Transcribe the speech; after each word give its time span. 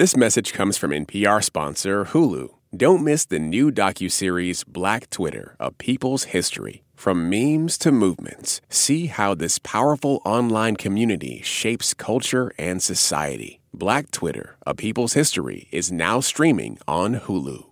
This 0.00 0.16
message 0.16 0.54
comes 0.54 0.78
from 0.78 0.92
NPR 0.92 1.44
sponsor 1.44 2.06
Hulu. 2.06 2.48
Don't 2.74 3.04
miss 3.04 3.26
the 3.26 3.38
new 3.38 3.70
docuseries 3.70 4.66
Black 4.66 5.10
Twitter, 5.10 5.56
A 5.60 5.70
People's 5.72 6.24
History. 6.32 6.84
From 6.94 7.28
memes 7.28 7.76
to 7.76 7.92
movements, 7.92 8.62
see 8.70 9.08
how 9.08 9.34
this 9.34 9.58
powerful 9.58 10.22
online 10.24 10.76
community 10.76 11.42
shapes 11.42 11.92
culture 11.92 12.50
and 12.56 12.82
society. 12.82 13.60
Black 13.74 14.10
Twitter, 14.10 14.56
A 14.66 14.74
People's 14.74 15.12
History 15.12 15.68
is 15.70 15.92
now 15.92 16.20
streaming 16.20 16.78
on 16.88 17.16
Hulu. 17.16 17.66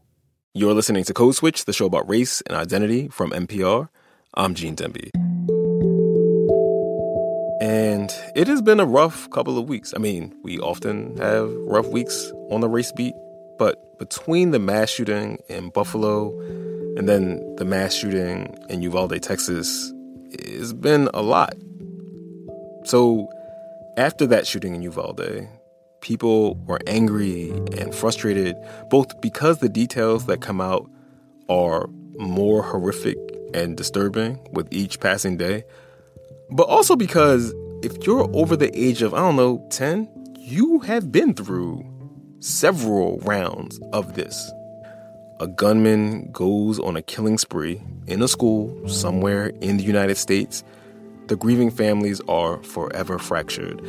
You're 0.53 0.75
listening 0.75 1.05
to 1.05 1.15
Code 1.15 1.35
Switch, 1.35 1.65
the 1.65 1.73
show 1.73 1.87
about 1.87 2.11
race 2.11 2.43
and 2.43 2.55
identity 2.55 3.09
from 3.09 3.31
NPR. 3.31 3.89
I'm 4.35 4.55
Gene 4.55 4.77
Demby. 4.77 5.28
And 7.69 8.11
it 8.35 8.49
has 8.49 8.63
been 8.63 8.81
a 8.81 8.87
rough 8.87 9.29
couple 9.29 9.59
of 9.59 9.69
weeks. 9.69 9.93
I 9.95 9.99
mean, 9.99 10.35
we 10.43 10.59
often 10.59 11.19
have 11.19 11.53
rough 11.53 11.87
weeks 11.89 12.33
on 12.49 12.63
the 12.63 12.69
race 12.69 12.93
beat, 12.93 13.13
but 13.59 13.99
between 13.99 14.53
the 14.53 14.59
mass 14.59 14.89
shooting 14.89 15.37
in 15.51 15.69
Buffalo 15.69 16.31
and 16.97 17.07
then 17.07 17.57
the 17.57 17.67
mass 17.67 17.93
shooting 17.93 18.57
in 18.71 18.81
Uvalde, 18.81 19.23
Texas, 19.23 19.93
it's 20.31 20.73
been 20.73 21.11
a 21.13 21.21
lot. 21.21 21.53
So 22.85 23.29
after 23.99 24.27
that 24.29 24.47
shooting 24.47 24.75
in 24.75 24.81
Uvalde, 24.81 25.47
people 26.01 26.55
were 26.65 26.81
angry 26.87 27.51
and 27.77 27.95
frustrated, 27.95 28.57
both 28.89 29.21
because 29.21 29.59
the 29.59 29.69
details 29.69 30.25
that 30.25 30.41
come 30.41 30.63
out 30.63 30.91
are 31.51 31.87
more 32.17 32.63
horrific 32.63 33.19
and 33.53 33.77
disturbing 33.77 34.41
with 34.53 34.73
each 34.73 35.01
passing 35.01 35.37
day, 35.37 35.65
but 36.51 36.69
also 36.69 36.97
because 36.97 37.55
if 37.83 38.07
you're 38.07 38.29
over 38.35 38.57
the 38.57 38.77
age 38.79 39.03
of, 39.03 39.15
I 39.15 39.19
don't 39.19 39.37
know, 39.37 39.67
10, 39.71 40.35
you 40.39 40.81
have 40.81 41.13
been 41.13 41.35
through 41.35 41.85
several 42.41 43.19
rounds 43.19 43.79
of 43.93 44.15
this. 44.15 44.51
A 45.41 45.47
gunman 45.47 46.33
goes 46.33 46.81
on 46.81 46.97
a 46.97 47.03
killing 47.03 47.39
spree 47.39 47.81
in 48.07 48.23
a 48.23 48.29
school 48.29 48.89
somewhere 48.89 49.49
in 49.61 49.77
the 49.77 49.85
United 49.85 50.17
States. 50.17 50.65
The 51.29 51.37
grieving 51.37 51.71
families 51.71 52.21
are 52.29 52.63
forever 52.63 53.19
fractured. 53.19 53.81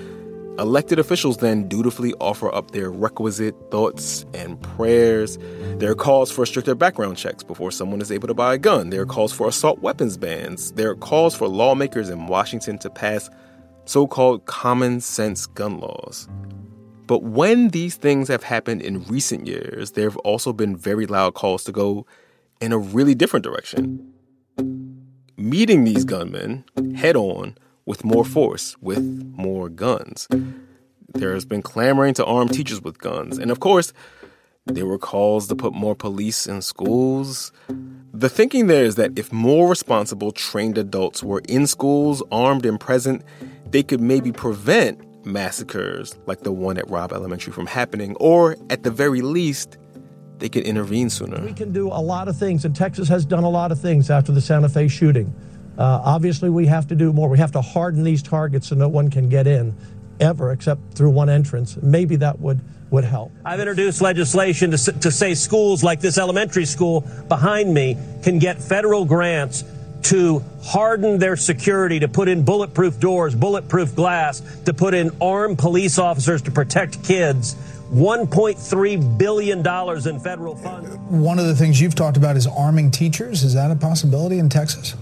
Elected 0.59 0.99
officials 0.99 1.37
then 1.37 1.69
dutifully 1.69 2.13
offer 2.19 2.53
up 2.53 2.71
their 2.71 2.91
requisite 2.91 3.55
thoughts 3.71 4.25
and 4.33 4.61
prayers. 4.61 5.37
There 5.77 5.89
are 5.89 5.95
calls 5.95 6.31
for 6.31 6.45
stricter 6.45 6.75
background 6.75 7.15
checks 7.15 7.43
before 7.43 7.71
someone 7.71 8.01
is 8.01 8.11
able 8.11 8.27
to 8.27 8.33
buy 8.33 8.55
a 8.55 8.57
gun. 8.57 8.89
There 8.89 9.01
are 9.01 9.05
calls 9.05 9.31
for 9.31 9.47
assault 9.47 9.79
weapons 9.79 10.17
bans. 10.17 10.73
There 10.73 10.89
are 10.89 10.95
calls 10.95 11.33
for 11.33 11.47
lawmakers 11.47 12.09
in 12.09 12.27
Washington 12.27 12.77
to 12.79 12.89
pass 12.89 13.29
so 13.85 14.05
called 14.05 14.47
common 14.47 14.99
sense 14.99 15.45
gun 15.45 15.79
laws. 15.79 16.27
But 17.07 17.23
when 17.23 17.69
these 17.69 17.95
things 17.95 18.27
have 18.27 18.43
happened 18.43 18.81
in 18.81 19.05
recent 19.05 19.47
years, 19.47 19.91
there 19.91 20.09
have 20.09 20.17
also 20.17 20.51
been 20.51 20.75
very 20.75 21.05
loud 21.05 21.35
calls 21.35 21.63
to 21.63 21.71
go 21.71 22.05
in 22.59 22.73
a 22.73 22.77
really 22.77 23.15
different 23.15 23.45
direction. 23.45 24.13
Meeting 25.37 25.85
these 25.85 26.03
gunmen 26.03 26.65
head 26.97 27.15
on 27.15 27.55
with 27.89 28.05
more 28.05 28.23
force, 28.23 28.77
with 28.81 29.01
more 29.35 29.67
guns. 29.67 30.27
There 31.15 31.33
has 31.33 31.43
been 31.43 31.63
clamoring 31.63 32.13
to 32.13 32.25
arm 32.25 32.47
teachers 32.47 32.83
with 32.83 32.99
guns. 32.99 33.39
And 33.39 33.49
of 33.49 33.59
course, 33.59 33.93
there 34.67 34.85
were 34.85 34.99
calls 34.99 35.47
to 35.47 35.55
put 35.55 35.73
more 35.73 35.95
police 35.95 36.45
in 36.45 36.61
schools. 36.61 37.51
The 38.13 38.29
thinking 38.29 38.67
there 38.67 38.85
is 38.85 38.93
that 38.97 39.17
if 39.17 39.33
more 39.33 39.67
responsible, 39.67 40.31
trained 40.31 40.77
adults 40.77 41.23
were 41.23 41.41
in 41.49 41.65
schools, 41.65 42.21
armed 42.31 42.63
and 42.63 42.79
present, 42.79 43.23
they 43.71 43.81
could 43.81 44.01
maybe 44.01 44.31
prevent 44.31 45.25
massacres 45.25 46.15
like 46.27 46.41
the 46.41 46.51
one 46.51 46.77
at 46.77 46.87
Robb 46.91 47.11
Elementary 47.11 47.51
from 47.51 47.65
happening, 47.65 48.15
or 48.19 48.55
at 48.69 48.83
the 48.83 48.91
very 48.91 49.21
least, 49.21 49.79
they 50.37 50.47
could 50.47 50.63
intervene 50.63 51.09
sooner. 51.09 51.41
We 51.43 51.53
can 51.53 51.73
do 51.73 51.87
a 51.87 52.03
lot 52.03 52.27
of 52.27 52.37
things, 52.37 52.65
and 52.65 52.75
Texas 52.75 53.07
has 53.07 53.25
done 53.25 53.43
a 53.43 53.49
lot 53.49 53.71
of 53.71 53.81
things 53.81 54.11
after 54.11 54.31
the 54.31 54.41
Santa 54.41 54.69
Fe 54.69 54.87
shooting. 54.87 55.33
Uh, 55.79 56.01
obviously, 56.03 56.49
we 56.49 56.65
have 56.65 56.87
to 56.89 56.95
do 56.95 57.13
more. 57.13 57.29
We 57.29 57.37
have 57.37 57.53
to 57.53 57.61
harden 57.61 58.03
these 58.03 58.21
targets 58.21 58.67
so 58.67 58.75
no 58.75 58.89
one 58.89 59.09
can 59.09 59.29
get 59.29 59.47
in 59.47 59.73
ever 60.19 60.51
except 60.51 60.93
through 60.93 61.11
one 61.11 61.29
entrance. 61.29 61.77
Maybe 61.81 62.17
that 62.17 62.37
would, 62.41 62.59
would 62.91 63.05
help. 63.05 63.31
I've 63.45 63.61
introduced 63.61 64.01
legislation 64.01 64.71
to, 64.71 64.77
to 64.77 65.09
say 65.09 65.33
schools 65.35 65.81
like 65.81 66.01
this 66.01 66.17
elementary 66.17 66.65
school 66.65 67.07
behind 67.29 67.73
me 67.73 67.97
can 68.23 68.39
get 68.39 68.61
federal 68.61 69.05
grants 69.05 69.63
to 70.01 70.43
harden 70.61 71.17
their 71.17 71.37
security, 71.37 71.99
to 71.99 72.09
put 72.09 72.27
in 72.27 72.43
bulletproof 72.43 72.99
doors, 72.99 73.33
bulletproof 73.33 73.95
glass, 73.95 74.41
to 74.65 74.73
put 74.73 74.93
in 74.93 75.11
armed 75.21 75.59
police 75.59 75.97
officers 75.97 76.41
to 76.41 76.51
protect 76.51 77.01
kids. 77.05 77.55
$1.3 77.93 79.17
billion 79.17 79.59
in 79.59 80.19
federal 80.19 80.55
funds. 80.55 80.95
One 81.09 81.39
of 81.39 81.47
the 81.47 81.55
things 81.55 81.81
you've 81.81 81.95
talked 81.95 82.17
about 82.17 82.35
is 82.35 82.45
arming 82.45 82.91
teachers. 82.91 83.43
Is 83.43 83.55
that 83.55 83.71
a 83.71 83.75
possibility 83.75 84.39
in 84.39 84.49
Texas? 84.49 84.95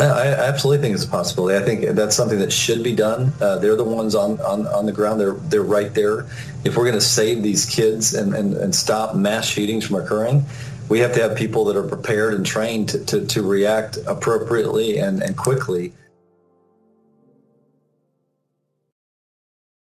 I 0.00 0.26
absolutely 0.48 0.82
think 0.82 0.94
it's 0.94 1.04
a 1.04 1.08
possibility. 1.08 1.56
I 1.56 1.64
think 1.64 1.96
that's 1.96 2.16
something 2.16 2.38
that 2.38 2.52
should 2.52 2.82
be 2.82 2.94
done. 2.94 3.32
Uh, 3.40 3.58
they're 3.58 3.76
the 3.76 3.84
ones 3.84 4.14
on, 4.14 4.40
on, 4.40 4.66
on 4.68 4.86
the 4.86 4.92
ground. 4.92 5.20
They're 5.20 5.34
they're 5.34 5.62
right 5.62 5.92
there. 5.94 6.26
If 6.64 6.76
we're 6.76 6.84
going 6.84 6.94
to 6.94 7.00
save 7.00 7.42
these 7.42 7.66
kids 7.66 8.14
and, 8.14 8.34
and, 8.34 8.54
and 8.54 8.74
stop 8.74 9.14
mass 9.14 9.46
shootings 9.46 9.86
from 9.86 9.96
occurring, 9.96 10.44
we 10.88 10.98
have 11.00 11.12
to 11.14 11.22
have 11.22 11.36
people 11.36 11.64
that 11.66 11.76
are 11.76 11.86
prepared 11.86 12.34
and 12.34 12.44
trained 12.44 12.88
to, 12.90 13.04
to, 13.06 13.26
to 13.26 13.42
react 13.42 13.98
appropriately 14.06 14.98
and, 14.98 15.22
and 15.22 15.36
quickly. 15.36 15.92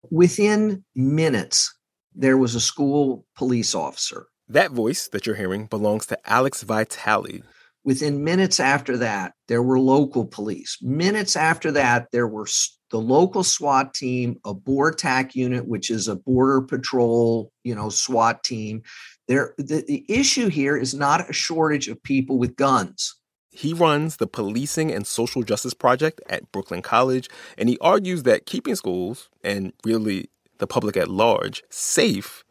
Within 0.09 0.83
minutes, 0.95 1.75
there 2.15 2.37
was 2.37 2.55
a 2.55 2.61
school 2.61 3.25
police 3.35 3.75
officer. 3.75 4.27
That 4.49 4.71
voice 4.71 5.07
that 5.09 5.25
you're 5.25 5.35
hearing 5.35 5.65
belongs 5.65 6.05
to 6.07 6.17
Alex 6.29 6.63
Vitale, 6.63 7.43
Within 7.87 8.21
minutes 8.21 8.59
after 8.59 8.97
that, 8.97 9.31
there 9.47 9.63
were 9.63 9.79
local 9.79 10.25
police. 10.25 10.77
Minutes 10.81 11.37
after 11.37 11.71
that, 11.71 12.09
there 12.11 12.27
were 12.27 12.45
the 12.91 12.99
local 12.99 13.45
SWAT 13.45 13.93
team, 13.93 14.41
a 14.43 14.53
BORTAC 14.53 15.35
unit, 15.35 15.65
which 15.65 15.89
is 15.89 16.09
a 16.09 16.17
border 16.17 16.59
patrol, 16.59 17.53
you 17.63 17.73
know, 17.73 17.87
SWAT 17.87 18.43
team. 18.43 18.83
There, 19.29 19.53
the, 19.57 19.85
the 19.87 20.03
issue 20.09 20.49
here 20.49 20.75
is 20.75 20.93
not 20.93 21.29
a 21.29 21.31
shortage 21.31 21.87
of 21.87 22.03
people 22.03 22.37
with 22.37 22.57
guns. 22.57 23.15
He 23.51 23.73
runs 23.73 24.17
the 24.17 24.27
Policing 24.27 24.91
and 24.91 25.07
Social 25.07 25.41
Justice 25.43 25.73
Project 25.73 26.19
at 26.29 26.51
Brooklyn 26.51 26.81
College, 26.81 27.29
and 27.57 27.69
he 27.69 27.77
argues 27.79 28.23
that 28.23 28.45
keeping 28.45 28.75
schools, 28.75 29.29
and 29.45 29.71
really 29.85 30.29
the 30.57 30.67
public 30.67 30.97
at 30.97 31.07
large, 31.07 31.63
safe 31.69 32.43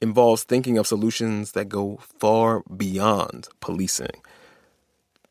involves 0.00 0.42
thinking 0.42 0.76
of 0.76 0.88
solutions 0.88 1.52
that 1.52 1.68
go 1.68 2.00
far 2.18 2.64
beyond 2.76 3.46
policing 3.60 4.22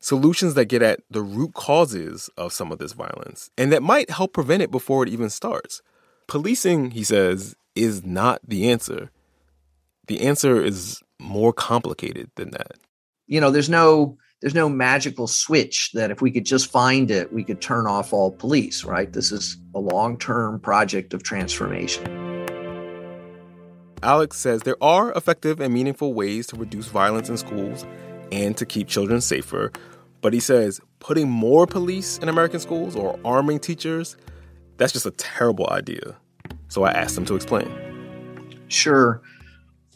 solutions 0.00 0.54
that 0.54 0.66
get 0.66 0.82
at 0.82 1.00
the 1.10 1.22
root 1.22 1.54
causes 1.54 2.30
of 2.36 2.52
some 2.52 2.70
of 2.72 2.78
this 2.78 2.92
violence 2.92 3.50
and 3.56 3.72
that 3.72 3.82
might 3.82 4.10
help 4.10 4.32
prevent 4.32 4.62
it 4.62 4.70
before 4.70 5.02
it 5.02 5.08
even 5.08 5.30
starts. 5.30 5.82
Policing, 6.26 6.92
he 6.92 7.04
says, 7.04 7.54
is 7.74 8.04
not 8.04 8.40
the 8.46 8.70
answer. 8.70 9.10
The 10.06 10.22
answer 10.22 10.62
is 10.62 11.02
more 11.18 11.52
complicated 11.52 12.30
than 12.36 12.50
that. 12.50 12.72
You 13.26 13.40
know, 13.40 13.50
there's 13.50 13.70
no 13.70 14.16
there's 14.40 14.54
no 14.54 14.68
magical 14.68 15.26
switch 15.26 15.92
that 15.94 16.10
if 16.10 16.20
we 16.20 16.30
could 16.30 16.44
just 16.44 16.70
find 16.70 17.10
it, 17.10 17.32
we 17.32 17.42
could 17.42 17.60
turn 17.60 17.86
off 17.86 18.12
all 18.12 18.30
police, 18.30 18.84
right? 18.84 19.10
This 19.10 19.32
is 19.32 19.56
a 19.74 19.80
long-term 19.80 20.60
project 20.60 21.14
of 21.14 21.22
transformation. 21.22 22.04
Alex 24.02 24.36
says 24.36 24.62
there 24.62 24.76
are 24.82 25.10
effective 25.12 25.58
and 25.58 25.72
meaningful 25.72 26.12
ways 26.12 26.46
to 26.48 26.56
reduce 26.56 26.86
violence 26.86 27.30
in 27.30 27.38
schools 27.38 27.86
and 28.32 28.56
to 28.56 28.66
keep 28.66 28.88
children 28.88 29.20
safer, 29.20 29.72
but 30.20 30.32
he 30.32 30.40
says 30.40 30.80
putting 30.98 31.30
more 31.30 31.66
police 31.66 32.18
in 32.18 32.28
American 32.28 32.60
schools 32.60 32.96
or 32.96 33.18
arming 33.24 33.58
teachers, 33.60 34.16
that's 34.76 34.92
just 34.92 35.06
a 35.06 35.12
terrible 35.12 35.68
idea. 35.70 36.16
So 36.68 36.84
I 36.84 36.90
asked 36.90 37.16
him 37.16 37.24
to 37.26 37.34
explain. 37.34 37.70
Sure. 38.68 39.22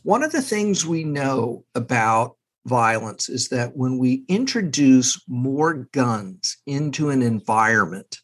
One 0.02 0.22
of 0.22 0.32
the 0.32 0.42
things 0.42 0.86
we 0.86 1.04
know 1.04 1.64
about 1.74 2.36
violence 2.66 3.28
is 3.28 3.48
that 3.48 3.76
when 3.76 3.98
we 3.98 4.24
introduce 4.28 5.22
more 5.28 5.88
guns 5.92 6.56
into 6.66 7.10
an 7.10 7.22
environment, 7.22 8.18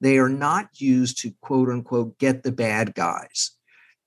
they 0.00 0.18
are 0.18 0.28
not 0.28 0.68
used 0.80 1.18
to 1.18 1.32
quote 1.40 1.68
unquote 1.68 2.18
get 2.18 2.42
the 2.42 2.52
bad 2.52 2.94
guys. 2.94 3.52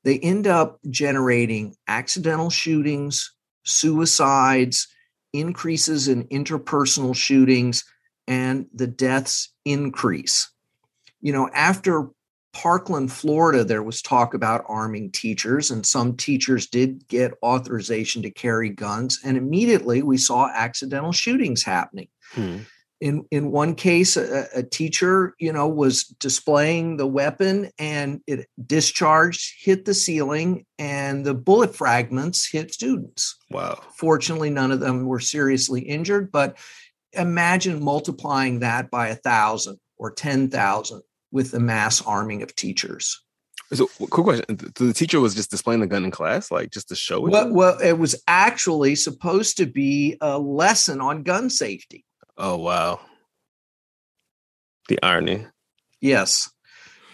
They 0.04 0.20
end 0.20 0.48
up 0.48 0.80
generating 0.90 1.76
accidental 1.88 2.50
shootings, 2.50 3.32
suicides, 3.66 4.88
increases 5.34 6.08
in 6.08 6.26
interpersonal 6.26 7.16
shootings 7.16 7.84
and 8.28 8.68
the 8.74 8.88
deaths 8.88 9.54
increase. 9.66 10.52
You 11.22 11.34
know, 11.34 11.50
after 11.54 12.10
Parkland, 12.54 13.12
Florida, 13.12 13.64
there 13.64 13.84
was 13.84 14.02
talk 14.02 14.34
about 14.34 14.66
arming 14.68 15.12
teachers, 15.12 15.72
and 15.72 15.86
some 15.86 16.16
teachers 16.16 16.68
did 16.68 17.08
get 17.08 17.34
authorization 17.44 18.22
to 18.24 18.32
carry 18.32 18.70
guns. 18.70 19.20
And 19.24 19.38
immediately 19.38 20.02
we 20.02 20.18
saw 20.18 20.50
accidental 20.50 21.12
shootings 21.12 21.64
happening. 21.64 22.08
Hmm. 22.32 22.60
In 23.02 23.26
in 23.32 23.52
one 23.52 23.76
case, 23.76 24.18
a, 24.18 24.48
a, 24.54 24.62
teacher, 24.62 25.34
you 25.40 25.54
know, 25.54 25.70
was 25.70 26.04
displaying 26.04 26.98
the 26.98 27.08
weapon 27.08 27.72
and 27.80 28.20
it 28.28 28.50
discharged, 28.66 29.54
hit 29.64 29.86
the 29.86 29.94
ceiling, 29.94 30.66
and 30.78 31.26
the 31.26 31.34
bullet 31.34 31.74
fragments 31.74 32.46
hit 32.46 32.74
students. 32.74 33.38
Wow. 33.52 33.80
Fortunately, 33.96 34.50
none 34.50 34.72
of 34.72 34.82
them 34.82 35.06
were 35.06 35.22
seriously 35.22 35.80
injured, 35.82 36.30
but 36.30 36.58
imagine 37.14 37.82
multiplying 37.82 38.60
that 38.60 38.92
by 38.92 39.08
a 39.08 39.16
thousand 39.16 39.80
or 39.98 40.12
ten 40.12 40.50
thousand 40.50 41.02
with 41.32 41.52
the 41.52 41.60
mass 41.60 42.02
arming 42.02 42.42
of 42.42 42.54
teachers. 42.56 43.22
So, 43.72 43.88
quick 43.88 44.10
question: 44.10 44.74
so 44.76 44.86
the 44.86 44.94
teacher 44.94 45.20
was 45.20 45.36
just 45.36 45.52
displaying 45.52 45.80
the 45.80 45.88
gun 45.88 46.04
in 46.04 46.12
class, 46.12 46.50
like 46.50 46.72
just 46.72 46.90
to 46.90 46.96
show 46.96 47.28
it. 47.28 47.32
Well, 47.32 47.54
well, 47.54 47.80
it 47.80 48.00
was 48.00 48.16
actually 48.28 48.96
supposed 48.96 49.58
to 49.58 49.68
be 49.68 50.18
a 50.22 50.40
lesson 50.40 51.02
on 51.02 51.22
gun 51.22 51.50
safety. 51.50 52.04
Oh 52.40 52.58
wow. 52.58 53.02
The 54.88 54.98
irony. 55.04 55.46
Yes. 56.02 56.50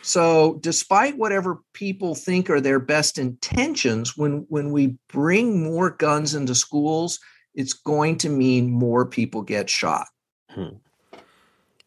So 0.03 0.59
despite 0.61 1.17
whatever 1.17 1.59
people 1.73 2.13
think 2.13 2.49
are 2.51 2.61
their 2.61 2.79
best 2.79 3.17
intentions, 3.17 4.15
when 4.15 4.45
when 4.49 4.71
we 4.71 4.97
bring 5.09 5.63
more 5.63 5.89
guns 5.89 6.35
into 6.35 6.53
schools, 6.53 7.19
it's 7.55 7.73
going 7.73 8.19
to 8.19 8.29
mean 8.29 8.69
more 8.69 9.05
people 9.05 9.41
get 9.41 9.67
shot. 9.67 10.07
Hmm. 10.51 10.77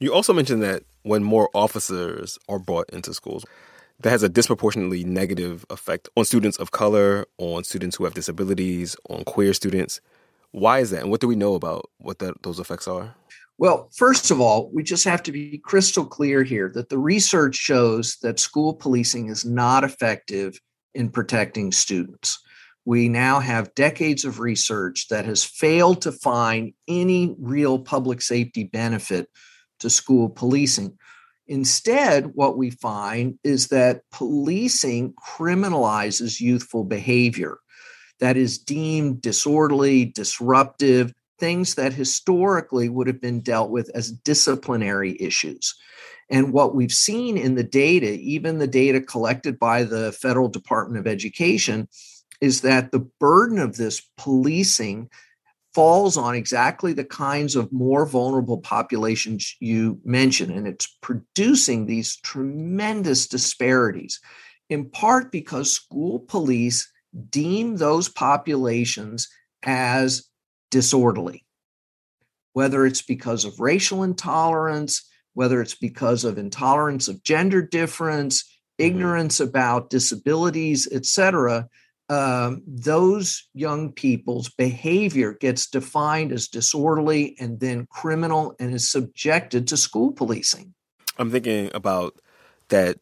You 0.00 0.12
also 0.12 0.32
mentioned 0.32 0.62
that 0.64 0.82
when 1.02 1.22
more 1.22 1.48
officers 1.54 2.38
are 2.48 2.58
brought 2.58 2.90
into 2.90 3.14
schools, 3.14 3.44
that 4.00 4.10
has 4.10 4.22
a 4.22 4.28
disproportionately 4.28 5.04
negative 5.04 5.64
effect 5.70 6.08
on 6.16 6.24
students 6.24 6.56
of 6.58 6.72
color, 6.72 7.26
on 7.38 7.64
students 7.64 7.96
who 7.96 8.04
have 8.04 8.14
disabilities, 8.14 8.96
on 9.08 9.24
queer 9.24 9.54
students. 9.54 10.00
Why 10.50 10.80
is 10.80 10.90
that? 10.90 11.02
And 11.02 11.10
what 11.10 11.20
do 11.20 11.28
we 11.28 11.36
know 11.36 11.54
about 11.54 11.90
what 11.98 12.18
that, 12.18 12.42
those 12.42 12.58
effects 12.58 12.88
are? 12.88 13.14
Well, 13.58 13.90
first 13.92 14.30
of 14.30 14.40
all, 14.40 14.70
we 14.72 14.84
just 14.84 15.04
have 15.04 15.22
to 15.24 15.32
be 15.32 15.58
crystal 15.58 16.06
clear 16.06 16.44
here 16.44 16.70
that 16.74 16.90
the 16.90 16.98
research 16.98 17.56
shows 17.56 18.16
that 18.22 18.38
school 18.38 18.72
policing 18.72 19.28
is 19.28 19.44
not 19.44 19.82
effective 19.82 20.60
in 20.94 21.10
protecting 21.10 21.72
students. 21.72 22.38
We 22.84 23.08
now 23.08 23.40
have 23.40 23.74
decades 23.74 24.24
of 24.24 24.38
research 24.38 25.08
that 25.08 25.24
has 25.24 25.42
failed 25.42 26.02
to 26.02 26.12
find 26.12 26.72
any 26.86 27.34
real 27.38 27.80
public 27.80 28.22
safety 28.22 28.64
benefit 28.64 29.28
to 29.80 29.90
school 29.90 30.28
policing. 30.28 30.96
Instead, 31.48 32.26
what 32.34 32.56
we 32.56 32.70
find 32.70 33.38
is 33.42 33.68
that 33.68 34.02
policing 34.12 35.14
criminalizes 35.14 36.40
youthful 36.40 36.84
behavior 36.84 37.58
that 38.20 38.36
is 38.36 38.58
deemed 38.58 39.20
disorderly, 39.20 40.04
disruptive, 40.04 41.12
things 41.38 41.74
that 41.76 41.92
historically 41.92 42.88
would 42.88 43.06
have 43.06 43.20
been 43.20 43.40
dealt 43.40 43.70
with 43.70 43.90
as 43.94 44.10
disciplinary 44.10 45.16
issues. 45.20 45.74
And 46.30 46.52
what 46.52 46.74
we've 46.74 46.92
seen 46.92 47.36
in 47.36 47.54
the 47.54 47.64
data, 47.64 48.10
even 48.10 48.58
the 48.58 48.66
data 48.66 49.00
collected 49.00 49.58
by 49.58 49.84
the 49.84 50.12
Federal 50.12 50.48
Department 50.48 51.00
of 51.00 51.06
Education, 51.10 51.88
is 52.40 52.60
that 52.60 52.92
the 52.92 53.08
burden 53.18 53.58
of 53.58 53.76
this 53.76 54.02
policing 54.16 55.08
falls 55.74 56.16
on 56.16 56.34
exactly 56.34 56.92
the 56.92 57.04
kinds 57.04 57.54
of 57.56 57.72
more 57.72 58.04
vulnerable 58.04 58.58
populations 58.58 59.54
you 59.60 60.00
mentioned. 60.04 60.52
And 60.52 60.66
it's 60.66 60.86
producing 61.02 61.86
these 61.86 62.16
tremendous 62.16 63.26
disparities, 63.26 64.20
in 64.68 64.90
part 64.90 65.32
because 65.32 65.72
school 65.72 66.20
police 66.20 66.90
deem 67.30 67.76
those 67.76 68.08
populations 68.08 69.28
as 69.62 70.27
disorderly, 70.70 71.44
whether 72.52 72.86
it's 72.86 73.02
because 73.02 73.44
of 73.44 73.60
racial 73.60 74.02
intolerance, 74.02 75.08
whether 75.34 75.60
it's 75.60 75.74
because 75.74 76.24
of 76.24 76.38
intolerance 76.38 77.08
of 77.08 77.22
gender 77.22 77.62
difference, 77.62 78.42
mm-hmm. 78.42 78.86
ignorance 78.86 79.40
about 79.40 79.90
disabilities, 79.90 80.88
et 80.90 81.06
cetera 81.06 81.68
um, 82.10 82.62
those 82.66 83.48
young 83.52 83.92
people's 83.92 84.48
behavior 84.48 85.34
gets 85.34 85.68
defined 85.68 86.32
as 86.32 86.48
disorderly 86.48 87.36
and 87.38 87.60
then 87.60 87.86
criminal 87.90 88.54
and 88.58 88.74
is 88.74 88.88
subjected 88.88 89.68
to 89.68 89.76
school 89.76 90.12
policing. 90.12 90.74
I'm 91.18 91.30
thinking 91.30 91.70
about 91.74 92.18
that 92.68 92.98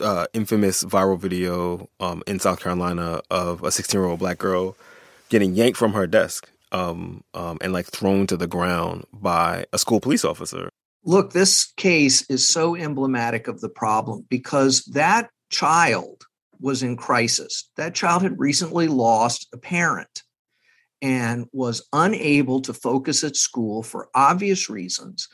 uh, 0.00 0.26
infamous 0.32 0.84
viral 0.84 1.18
video 1.18 1.88
um, 1.98 2.22
in 2.26 2.38
South 2.38 2.60
Carolina 2.60 3.22
of 3.30 3.64
a 3.64 3.72
16 3.72 3.98
year 3.98 4.08
old 4.08 4.20
black 4.20 4.38
girl 4.38 4.76
getting 5.28 5.54
yanked 5.54 5.76
from 5.76 5.94
her 5.94 6.06
desk 6.06 6.48
um, 6.72 7.22
um, 7.34 7.58
and 7.60 7.72
like 7.72 7.86
thrown 7.86 8.26
to 8.26 8.36
the 8.36 8.46
ground 8.46 9.04
by 9.12 9.66
a 9.72 9.78
school 9.78 10.00
police 10.00 10.24
officer. 10.24 10.70
Look, 11.04 11.32
this 11.32 11.72
case 11.76 12.28
is 12.28 12.46
so 12.46 12.76
emblematic 12.76 13.48
of 13.48 13.60
the 13.60 13.68
problem 13.68 14.26
because 14.28 14.84
that 14.86 15.30
child 15.50 16.24
was 16.60 16.82
in 16.82 16.96
crisis. 16.96 17.70
That 17.76 17.94
child 17.94 18.22
had 18.22 18.38
recently 18.38 18.88
lost 18.88 19.46
a 19.52 19.58
parent 19.58 20.22
and 21.00 21.46
was 21.52 21.86
unable 21.92 22.60
to 22.62 22.74
focus 22.74 23.22
at 23.22 23.36
school 23.36 23.82
for 23.82 24.08
obvious 24.14 24.68
reasons. 24.68 25.28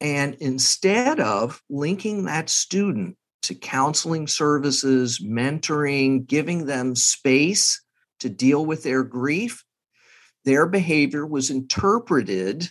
And 0.00 0.34
instead 0.36 1.20
of 1.20 1.62
linking 1.70 2.26
that 2.26 2.50
student 2.50 3.16
to 3.42 3.54
counseling 3.54 4.26
services, 4.26 5.20
mentoring, 5.24 6.26
giving 6.26 6.66
them 6.66 6.94
space 6.94 7.80
to 8.20 8.28
deal 8.28 8.66
with 8.66 8.82
their 8.82 9.02
grief, 9.02 9.64
their 10.46 10.66
behavior 10.66 11.26
was 11.26 11.50
interpreted 11.50 12.70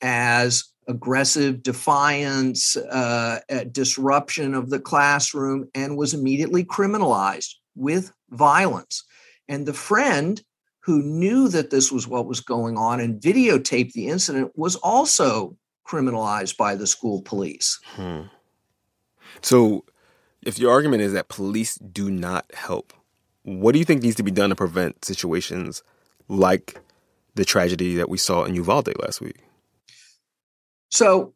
as 0.00 0.64
aggressive 0.86 1.62
defiance, 1.62 2.76
uh, 2.76 3.40
disruption 3.70 4.54
of 4.54 4.70
the 4.70 4.80
classroom, 4.80 5.68
and 5.74 5.96
was 5.96 6.14
immediately 6.14 6.64
criminalized 6.64 7.54
with 7.74 8.12
violence. 8.30 9.04
And 9.48 9.66
the 9.66 9.74
friend 9.74 10.40
who 10.80 11.02
knew 11.02 11.48
that 11.48 11.70
this 11.70 11.92
was 11.92 12.06
what 12.06 12.26
was 12.26 12.40
going 12.40 12.78
on 12.78 13.00
and 13.00 13.20
videotaped 13.20 13.92
the 13.92 14.06
incident 14.06 14.52
was 14.56 14.76
also 14.76 15.56
criminalized 15.86 16.56
by 16.56 16.74
the 16.74 16.86
school 16.86 17.22
police. 17.22 17.80
Hmm. 17.96 18.22
So, 19.42 19.84
if 20.42 20.58
your 20.58 20.70
argument 20.70 21.02
is 21.02 21.12
that 21.12 21.28
police 21.28 21.74
do 21.74 22.10
not 22.10 22.46
help, 22.54 22.92
what 23.42 23.72
do 23.72 23.78
you 23.78 23.84
think 23.84 24.02
needs 24.02 24.16
to 24.16 24.22
be 24.22 24.30
done 24.30 24.50
to 24.50 24.56
prevent 24.56 25.04
situations 25.04 25.82
like 26.28 26.80
the 27.40 27.46
tragedy 27.46 27.94
that 27.96 28.10
we 28.10 28.18
saw 28.18 28.44
in 28.44 28.54
Uvalde 28.54 28.92
last 29.00 29.22
week? 29.22 29.38
So 30.90 31.32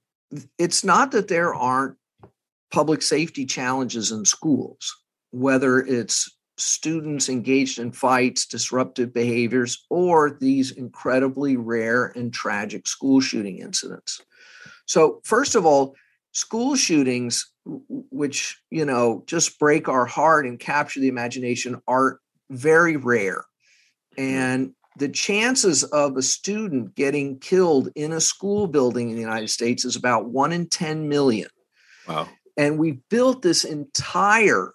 it's 0.58 0.84
not 0.84 1.12
that 1.12 1.28
there 1.28 1.54
aren't 1.54 1.96
public 2.70 3.00
safety 3.00 3.46
challenges 3.46 4.12
in 4.12 4.26
schools, 4.26 4.94
whether 5.30 5.80
it's 5.80 6.30
students 6.58 7.30
engaged 7.30 7.78
in 7.78 7.90
fights, 7.90 8.44
disruptive 8.44 9.14
behaviors, 9.14 9.86
or 9.88 10.36
these 10.38 10.72
incredibly 10.72 11.56
rare 11.56 12.12
and 12.14 12.34
tragic 12.34 12.86
school 12.86 13.22
shooting 13.22 13.58
incidents. 13.58 14.20
So, 14.84 15.22
first 15.24 15.54
of 15.54 15.64
all, 15.64 15.94
school 16.32 16.76
shootings, 16.76 17.50
which, 17.64 18.60
you 18.70 18.84
know, 18.84 19.24
just 19.26 19.58
break 19.58 19.88
our 19.88 20.04
heart 20.04 20.44
and 20.44 20.60
capture 20.60 21.00
the 21.00 21.08
imagination, 21.08 21.80
are 21.88 22.20
very 22.50 22.96
rare. 22.98 23.46
Mm-hmm. 24.18 24.22
And 24.22 24.74
the 24.96 25.08
chances 25.08 25.82
of 25.84 26.16
a 26.16 26.22
student 26.22 26.94
getting 26.94 27.38
killed 27.38 27.88
in 27.96 28.12
a 28.12 28.20
school 28.20 28.66
building 28.66 29.10
in 29.10 29.16
the 29.16 29.20
United 29.20 29.50
States 29.50 29.84
is 29.84 29.96
about 29.96 30.26
one 30.26 30.52
in 30.52 30.68
10 30.68 31.08
million. 31.08 31.48
Wow. 32.06 32.28
And 32.56 32.78
we 32.78 33.00
built 33.10 33.42
this 33.42 33.64
entire 33.64 34.72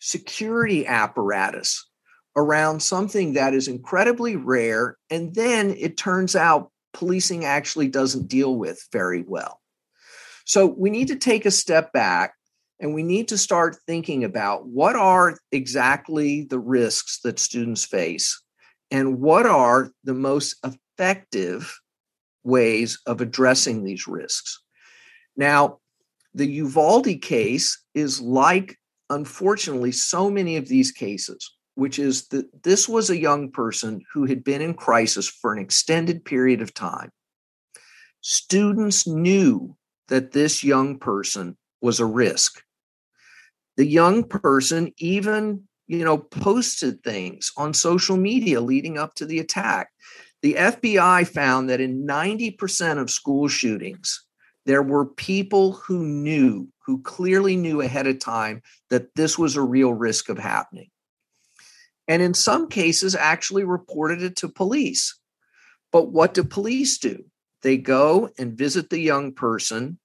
security 0.00 0.86
apparatus 0.86 1.88
around 2.36 2.80
something 2.80 3.32
that 3.32 3.54
is 3.54 3.68
incredibly 3.68 4.36
rare. 4.36 4.96
And 5.10 5.34
then 5.34 5.74
it 5.78 5.96
turns 5.96 6.36
out 6.36 6.70
policing 6.92 7.44
actually 7.44 7.88
doesn't 7.88 8.28
deal 8.28 8.54
with 8.54 8.86
very 8.92 9.22
well. 9.26 9.60
So 10.44 10.66
we 10.66 10.90
need 10.90 11.08
to 11.08 11.16
take 11.16 11.46
a 11.46 11.50
step 11.50 11.92
back 11.92 12.34
and 12.80 12.94
we 12.94 13.02
need 13.02 13.28
to 13.28 13.38
start 13.38 13.76
thinking 13.86 14.24
about 14.24 14.66
what 14.66 14.94
are 14.94 15.38
exactly 15.52 16.44
the 16.44 16.58
risks 16.58 17.20
that 17.22 17.38
students 17.38 17.84
face 17.84 18.40
and 18.90 19.20
what 19.20 19.46
are 19.46 19.90
the 20.04 20.14
most 20.14 20.56
effective 20.64 21.78
ways 22.44 22.98
of 23.06 23.20
addressing 23.20 23.84
these 23.84 24.08
risks. 24.08 24.62
Now, 25.36 25.78
the 26.34 26.46
Uvalde 26.46 27.20
case 27.20 27.82
is 27.94 28.20
like, 28.20 28.78
unfortunately, 29.10 29.92
so 29.92 30.30
many 30.30 30.56
of 30.56 30.68
these 30.68 30.90
cases, 30.90 31.54
which 31.74 31.98
is 31.98 32.28
that 32.28 32.64
this 32.64 32.88
was 32.88 33.10
a 33.10 33.18
young 33.18 33.50
person 33.50 34.02
who 34.12 34.24
had 34.24 34.42
been 34.42 34.62
in 34.62 34.74
crisis 34.74 35.28
for 35.28 35.52
an 35.52 35.58
extended 35.58 36.24
period 36.24 36.62
of 36.62 36.74
time. 36.74 37.10
Students 38.20 39.06
knew 39.06 39.76
that 40.08 40.32
this 40.32 40.64
young 40.64 40.98
person 40.98 41.56
was 41.80 42.00
a 42.00 42.06
risk. 42.06 42.62
The 43.76 43.86
young 43.86 44.24
person 44.24 44.92
even 44.98 45.67
you 45.88 46.04
know, 46.04 46.18
posted 46.18 47.02
things 47.02 47.50
on 47.56 47.74
social 47.74 48.16
media 48.16 48.60
leading 48.60 48.98
up 48.98 49.14
to 49.14 49.26
the 49.26 49.38
attack. 49.38 49.88
The 50.42 50.54
FBI 50.54 51.26
found 51.26 51.68
that 51.70 51.80
in 51.80 52.06
90% 52.06 52.98
of 52.98 53.10
school 53.10 53.48
shootings, 53.48 54.24
there 54.66 54.82
were 54.82 55.06
people 55.06 55.72
who 55.72 56.04
knew, 56.04 56.68
who 56.84 57.02
clearly 57.02 57.56
knew 57.56 57.80
ahead 57.80 58.06
of 58.06 58.18
time 58.18 58.62
that 58.90 59.14
this 59.16 59.38
was 59.38 59.56
a 59.56 59.62
real 59.62 59.94
risk 59.94 60.28
of 60.28 60.38
happening. 60.38 60.90
And 62.06 62.22
in 62.22 62.34
some 62.34 62.68
cases, 62.68 63.14
actually 63.14 63.64
reported 63.64 64.22
it 64.22 64.36
to 64.36 64.48
police. 64.48 65.18
But 65.90 66.12
what 66.12 66.34
do 66.34 66.44
police 66.44 66.98
do? 66.98 67.24
They 67.62 67.78
go 67.78 68.30
and 68.38 68.56
visit 68.56 68.90
the 68.90 69.00
young 69.00 69.32
person, 69.32 69.98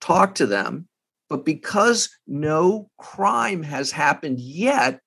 talk 0.00 0.34
to 0.36 0.46
them, 0.46 0.88
but 1.28 1.44
because 1.44 2.10
no 2.26 2.90
crime 2.98 3.62
has 3.62 3.90
happened 3.90 4.38
yet, 4.38 5.00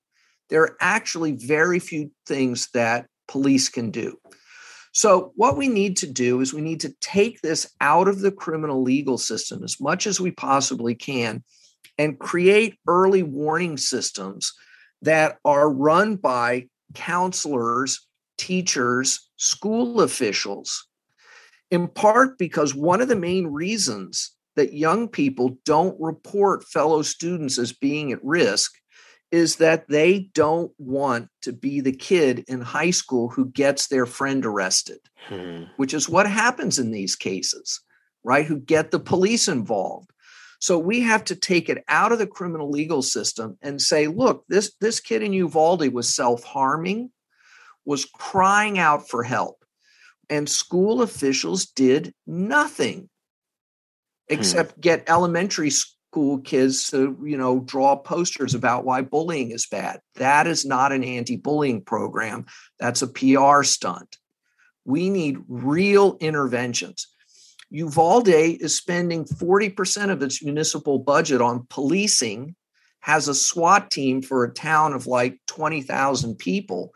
there 0.50 0.62
are 0.62 0.76
actually 0.80 1.32
very 1.32 1.78
few 1.78 2.10
things 2.26 2.68
that 2.74 3.06
police 3.28 3.68
can 3.68 3.90
do. 3.90 4.18
So, 4.92 5.32
what 5.36 5.56
we 5.56 5.68
need 5.68 5.96
to 5.98 6.10
do 6.10 6.40
is 6.40 6.52
we 6.52 6.60
need 6.60 6.80
to 6.80 6.94
take 7.00 7.40
this 7.40 7.72
out 7.80 8.08
of 8.08 8.20
the 8.20 8.32
criminal 8.32 8.82
legal 8.82 9.18
system 9.18 9.62
as 9.62 9.80
much 9.80 10.06
as 10.06 10.20
we 10.20 10.32
possibly 10.32 10.96
can 10.96 11.44
and 11.96 12.18
create 12.18 12.78
early 12.88 13.22
warning 13.22 13.76
systems 13.76 14.52
that 15.02 15.38
are 15.44 15.72
run 15.72 16.16
by 16.16 16.66
counselors, 16.94 18.06
teachers, 18.36 19.30
school 19.36 20.00
officials, 20.00 20.88
in 21.70 21.86
part 21.86 22.36
because 22.36 22.74
one 22.74 23.00
of 23.00 23.08
the 23.08 23.16
main 23.16 23.46
reasons 23.46 24.32
that 24.56 24.74
young 24.74 25.08
people 25.08 25.56
don't 25.64 25.96
report 26.00 26.64
fellow 26.64 27.02
students 27.02 27.58
as 27.58 27.72
being 27.72 28.10
at 28.12 28.24
risk 28.24 28.72
is 29.32 29.56
that 29.56 29.88
they 29.88 30.30
don't 30.34 30.72
want 30.78 31.28
to 31.42 31.52
be 31.52 31.80
the 31.80 31.92
kid 31.92 32.44
in 32.48 32.60
high 32.60 32.90
school 32.90 33.28
who 33.28 33.46
gets 33.46 33.86
their 33.86 34.06
friend 34.06 34.44
arrested, 34.44 34.98
hmm. 35.28 35.64
which 35.76 35.94
is 35.94 36.08
what 36.08 36.28
happens 36.28 36.78
in 36.78 36.90
these 36.90 37.14
cases, 37.14 37.80
right? 38.24 38.44
Who 38.44 38.58
get 38.58 38.90
the 38.90 38.98
police 38.98 39.46
involved. 39.46 40.10
So 40.60 40.78
we 40.78 41.00
have 41.00 41.24
to 41.24 41.36
take 41.36 41.68
it 41.68 41.84
out 41.88 42.12
of 42.12 42.18
the 42.18 42.26
criminal 42.26 42.70
legal 42.70 43.02
system 43.02 43.56
and 43.62 43.80
say, 43.80 44.08
look, 44.08 44.44
this, 44.48 44.74
this 44.80 45.00
kid 45.00 45.22
in 45.22 45.32
Uvalde 45.32 45.88
was 45.92 46.14
self-harming, 46.14 47.10
was 47.86 48.04
crying 48.04 48.78
out 48.78 49.08
for 49.08 49.22
help, 49.22 49.64
and 50.28 50.48
school 50.48 51.02
officials 51.02 51.66
did 51.66 52.12
nothing 52.26 53.08
hmm. 54.28 54.34
except 54.34 54.74
hmm. 54.74 54.80
get 54.80 55.08
elementary 55.08 55.70
school 56.10 56.38
kids 56.38 56.90
to 56.90 57.16
you 57.22 57.36
know 57.36 57.60
draw 57.60 57.94
posters 57.94 58.52
about 58.52 58.84
why 58.84 59.00
bullying 59.00 59.52
is 59.52 59.66
bad. 59.66 60.00
That 60.16 60.48
is 60.48 60.64
not 60.64 60.90
an 60.90 61.04
anti-bullying 61.04 61.82
program. 61.82 62.46
That's 62.80 63.02
a 63.02 63.06
pr 63.06 63.62
stunt. 63.62 64.16
We 64.84 65.08
need 65.08 65.38
real 65.46 66.16
interventions. 66.18 67.06
Uvalde 67.70 68.26
is 68.28 68.74
spending 68.74 69.24
40% 69.24 70.10
of 70.10 70.20
its 70.20 70.42
municipal 70.42 70.98
budget 70.98 71.40
on 71.40 71.68
policing 71.70 72.56
has 72.98 73.28
a 73.28 73.34
swat 73.34 73.92
team 73.92 74.20
for 74.20 74.42
a 74.42 74.52
town 74.52 74.92
of 74.92 75.06
like 75.06 75.38
20,000 75.46 76.34
people 76.36 76.92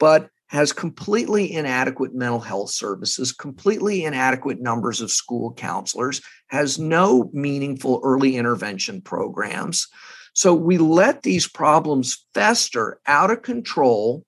but 0.00 0.28
has 0.48 0.72
completely 0.72 1.52
inadequate 1.52 2.14
mental 2.14 2.40
health 2.40 2.70
services, 2.70 3.32
completely 3.32 4.04
inadequate 4.04 4.60
numbers 4.60 5.00
of 5.00 5.10
school 5.10 5.52
counselors, 5.54 6.22
has 6.48 6.78
no 6.78 7.30
meaningful 7.32 8.00
early 8.04 8.36
intervention 8.36 9.00
programs. 9.00 9.88
So 10.34 10.54
we 10.54 10.78
let 10.78 11.22
these 11.22 11.48
problems 11.48 12.26
fester 12.34 13.00
out 13.06 13.30
of 13.30 13.42
control 13.42 14.24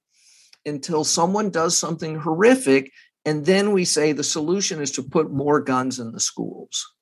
until 0.67 1.05
someone 1.05 1.51
does 1.51 1.77
something 1.77 2.17
horrific. 2.17 2.91
And 3.25 3.47
then 3.47 3.73
we 3.73 3.85
say 3.85 4.13
the 4.13 4.25
solution 4.25 4.81
is 4.81 4.91
to 4.93 5.03
put 5.03 5.31
more 5.31 5.61
guns 5.61 5.99
in 5.99 6.13
the 6.13 6.21
schools. 6.21 6.93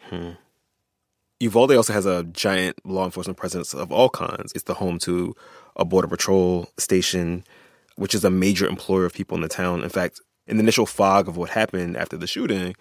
Hmm. 0.00 0.32
Uvalde 1.40 1.72
also 1.72 1.92
has 1.92 2.06
a 2.06 2.24
giant 2.24 2.76
law 2.84 3.04
enforcement 3.04 3.36
presence 3.36 3.74
of 3.74 3.90
all 3.90 4.08
kinds. 4.08 4.52
It's 4.54 4.64
the 4.64 4.74
home 4.74 4.98
to 5.00 5.34
a 5.76 5.84
border 5.84 6.08
patrol 6.08 6.68
station, 6.78 7.44
which 7.96 8.14
is 8.14 8.24
a 8.24 8.30
major 8.30 8.66
employer 8.66 9.04
of 9.04 9.14
people 9.14 9.36
in 9.36 9.42
the 9.42 9.48
town. 9.48 9.82
In 9.82 9.88
fact, 9.88 10.20
in 10.46 10.56
the 10.56 10.62
initial 10.62 10.86
fog 10.86 11.28
of 11.28 11.36
what 11.36 11.50
happened 11.50 11.96
after 11.96 12.16
the 12.16 12.26
shooting, 12.26 12.74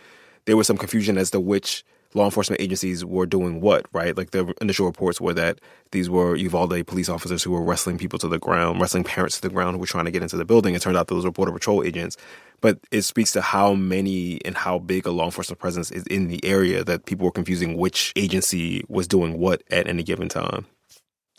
there 0.45 0.57
was 0.57 0.67
some 0.67 0.77
confusion 0.77 1.17
as 1.17 1.31
to 1.31 1.39
which 1.39 1.83
law 2.15 2.25
enforcement 2.25 2.61
agencies 2.61 3.03
were 3.03 3.25
doing 3.25 3.61
what, 3.61 3.85
right? 3.91 4.15
Like 4.15 4.31
the 4.31 4.53
initial 4.61 4.85
reports 4.85 5.19
were 5.19 5.33
that 5.33 5.59
these 5.91 6.09
were 6.09 6.35
Uvalde 6.35 6.85
police 6.85 7.09
officers 7.09 7.43
who 7.43 7.51
were 7.51 7.63
wrestling 7.63 7.97
people 7.97 8.19
to 8.19 8.27
the 8.27 8.39
ground, 8.39 8.79
wrestling 8.79 9.03
parents 9.03 9.37
to 9.37 9.41
the 9.41 9.53
ground 9.53 9.75
who 9.75 9.79
were 9.79 9.87
trying 9.87 10.05
to 10.05 10.11
get 10.11 10.21
into 10.21 10.37
the 10.37 10.45
building. 10.45 10.75
It 10.75 10.81
turned 10.81 10.97
out 10.97 11.07
those 11.07 11.25
were 11.25 11.31
Border 11.31 11.51
Patrol 11.51 11.83
agents. 11.83 12.17
But 12.61 12.79
it 12.91 13.01
speaks 13.01 13.31
to 13.33 13.41
how 13.41 13.73
many 13.73 14.39
and 14.45 14.55
how 14.55 14.79
big 14.79 15.05
a 15.05 15.11
law 15.11 15.25
enforcement 15.25 15.59
presence 15.59 15.91
is 15.91 16.05
in 16.07 16.27
the 16.27 16.43
area 16.45 16.83
that 16.83 17.05
people 17.05 17.25
were 17.25 17.31
confusing 17.31 17.77
which 17.77 18.13
agency 18.15 18.83
was 18.87 19.07
doing 19.07 19.37
what 19.37 19.63
at 19.69 19.87
any 19.87 20.03
given 20.03 20.29
time. 20.29 20.65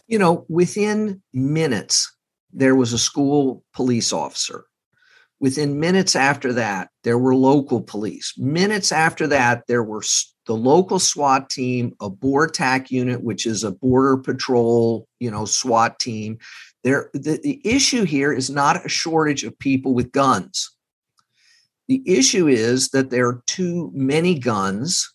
You 0.06 0.18
know, 0.18 0.44
within 0.48 1.22
minutes 1.32 2.14
there 2.54 2.74
was 2.74 2.92
a 2.92 2.98
school 2.98 3.64
police 3.74 4.12
officer. 4.12 4.64
Within 5.40 5.80
minutes 5.80 6.16
after 6.16 6.52
that, 6.54 6.88
there 7.02 7.18
were 7.18 7.34
local 7.34 7.82
police. 7.82 8.32
Minutes 8.38 8.92
after 8.92 9.26
that, 9.26 9.64
there 9.66 9.82
were 9.82 10.02
the 10.46 10.54
local 10.54 10.98
SWAT 10.98 11.50
team, 11.50 11.94
a 12.00 12.08
BORTAC 12.08 12.90
unit, 12.90 13.22
which 13.22 13.44
is 13.44 13.64
a 13.64 13.72
border 13.72 14.16
patrol, 14.16 15.08
you 15.18 15.30
know, 15.30 15.44
SWAT 15.44 15.98
team. 15.98 16.38
There, 16.82 17.10
the, 17.12 17.40
the 17.42 17.60
issue 17.64 18.04
here 18.04 18.32
is 18.32 18.50
not 18.50 18.84
a 18.84 18.88
shortage 18.88 19.42
of 19.42 19.58
people 19.58 19.94
with 19.94 20.12
guns. 20.12 20.70
The 21.88 22.02
issue 22.06 22.46
is 22.46 22.90
that 22.90 23.10
there 23.10 23.26
are 23.28 23.42
too 23.46 23.90
many 23.94 24.38
guns 24.38 25.12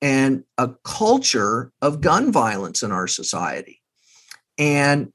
and 0.00 0.44
a 0.58 0.70
culture 0.84 1.72
of 1.82 2.00
gun 2.00 2.30
violence 2.30 2.82
in 2.82 2.92
our 2.92 3.08
society. 3.08 3.80
And 4.56 5.12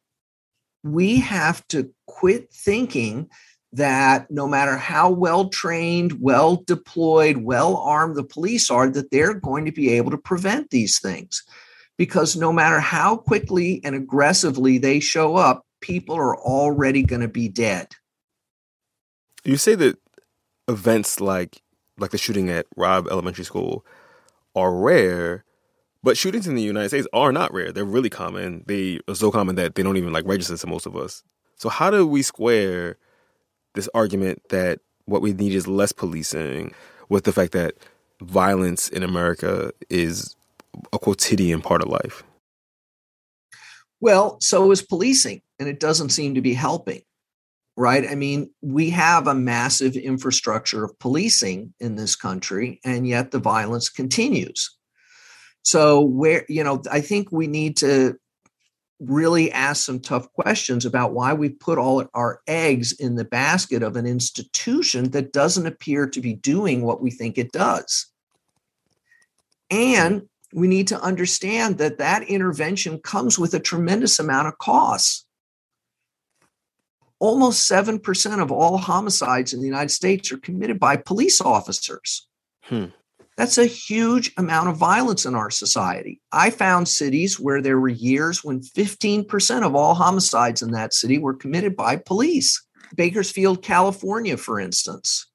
we 0.84 1.20
have 1.20 1.66
to 1.70 1.92
quit 2.08 2.52
thinking 2.52 3.30
that 3.72 4.30
no 4.30 4.48
matter 4.48 4.78
how 4.78 5.10
well 5.10 5.50
trained, 5.50 6.22
well 6.22 6.64
deployed, 6.68 7.38
well 7.38 7.78
armed 7.78 8.16
the 8.16 8.24
police 8.24 8.70
are, 8.70 8.90
that 8.90 9.10
they're 9.10 9.34
going 9.34 9.66
to 9.66 9.72
be 9.72 9.90
able 9.90 10.12
to 10.12 10.18
prevent 10.18 10.70
these 10.70 11.00
things. 11.00 11.44
Because 11.98 12.36
no 12.36 12.52
matter 12.52 12.80
how 12.80 13.18
quickly 13.18 13.82
and 13.84 13.96
aggressively 13.96 14.78
they 14.78 15.00
show 15.00 15.36
up, 15.36 15.66
people 15.82 16.16
are 16.16 16.38
already 16.38 17.04
going 17.04 17.22
to 17.22 17.28
be 17.28 17.48
dead. 17.48 17.88
You 19.44 19.58
say 19.58 19.76
that 19.76 19.98
events 20.68 21.20
like 21.20 21.62
like 21.98 22.12
the 22.12 22.18
shooting 22.18 22.50
at 22.50 22.66
Robb 22.76 23.08
Elementary 23.08 23.46
School 23.46 23.86
are 24.56 24.74
rare, 24.74 25.46
but 26.04 26.18
shootings 26.18 26.48
in 26.48 26.56
the 26.56 26.62
United 26.62 26.90
States 26.90 27.08
are 27.14 27.32
not 27.32 27.54
rare. 27.54 27.72
They're 27.72 27.86
really 27.86 28.10
common. 28.10 28.64
They 28.68 29.00
are 29.08 29.16
so 29.16 29.32
common 29.32 29.56
that 29.56 29.76
they 29.76 29.84
don't 29.84 29.98
even 29.98 30.14
like 30.14 30.28
register 30.28 30.58
to 30.58 30.68
most 30.68 30.86
of 30.86 30.96
us. 30.98 31.24
So 31.56 31.70
how 31.70 31.90
do 31.90 32.06
we 32.06 32.22
square 32.22 32.98
this 33.74 33.90
argument 33.94 34.42
that 34.50 34.80
what 35.06 35.22
we 35.22 35.34
need 35.34 35.54
is 35.54 35.68
less 35.68 35.92
policing 35.92 36.74
with 37.10 37.24
the 37.24 37.32
fact 37.32 37.54
that 37.54 37.76
violence 38.22 38.90
in 38.90 39.02
America 39.02 39.72
is 39.90 40.36
a 40.92 41.00
quotidian 41.00 41.62
part 41.62 41.82
of 41.82 41.90
life? 41.90 42.24
Well, 44.02 44.38
so 44.42 44.72
is 44.72 44.82
policing, 44.82 45.42
and 45.60 45.70
it 45.70 45.80
doesn't 45.80 46.10
seem 46.10 46.36
to 46.36 46.42
be 46.42 46.54
helping, 46.54 47.04
right? 47.78 48.06
I 48.10 48.16
mean, 48.16 48.52
we 48.62 48.90
have 48.90 49.28
a 49.28 49.34
massive 49.34 49.96
infrastructure 49.96 50.84
of 50.84 51.00
policing 51.00 51.74
in 51.80 51.96
this 51.96 52.18
country, 52.18 52.82
and 52.84 53.08
yet 53.08 53.32
the 53.32 53.40
violence 53.40 53.88
continues. 53.88 54.76
So 55.64 56.02
where 56.02 56.46
you 56.48 56.64
know, 56.64 56.82
I 56.92 57.02
think 57.02 57.32
we 57.32 57.48
need 57.48 57.78
to 57.78 58.18
really 59.00 59.52
ask 59.52 59.86
some 59.86 60.00
tough 60.00 60.32
questions 60.34 60.86
about 60.86 61.14
why 61.14 61.34
we 61.34 61.50
put 61.50 61.78
all 61.78 62.06
our 62.14 62.42
eggs 62.48 62.94
in 62.94 63.16
the 63.16 63.26
basket 63.26 63.84
of 63.84 63.96
an 63.96 64.06
institution 64.06 65.12
that 65.12 65.34
doesn't 65.34 65.68
appear 65.68 66.08
to 66.08 66.22
be 66.22 66.34
doing 66.34 66.84
what 66.84 67.02
we 67.02 67.12
think 67.12 67.38
it 67.38 67.52
does. 67.52 68.08
And 69.70 70.24
we 70.54 70.68
need 70.68 70.88
to 70.90 71.02
understand 71.02 71.80
that 71.80 71.98
that 71.98 72.24
intervention 72.24 73.00
comes 73.00 73.40
with 73.40 73.54
a 73.54 73.60
tremendous 73.60 74.20
amount 74.20 74.48
of 74.48 74.58
costs. 74.60 75.26
Almost 77.20 77.70
7% 77.70 78.42
of 78.42 78.52
all 78.52 78.78
homicides 78.78 79.54
in 79.54 79.62
the 79.62 79.66
United 79.66 79.90
States 79.90 80.32
are 80.32 80.38
committed 80.38 80.80
by 80.80 80.98
police 80.98 81.42
officers. 81.42 82.28
Hmm. 82.64 82.88
That's 83.36 83.58
a 83.58 83.66
huge 83.66 84.32
amount 84.38 84.70
of 84.70 84.78
violence 84.78 85.26
in 85.26 85.34
our 85.34 85.50
society. 85.50 86.22
I 86.32 86.50
found 86.52 86.88
cities 86.88 87.40
where 87.40 87.62
there 87.62 87.80
were 87.80 87.90
years 87.90 88.44
when 88.44 88.62
15% 88.62 89.66
of 89.66 89.76
all 89.76 89.96
homicides 89.96 90.62
in 90.62 90.72
that 90.72 90.94
city 90.94 91.18
were 91.18 91.34
committed 91.34 91.76
by 91.76 91.96
police. 91.96 92.64
Bakersfield, 92.96 93.64
California, 93.64 94.38
for 94.38 94.60
instance. 94.60 95.28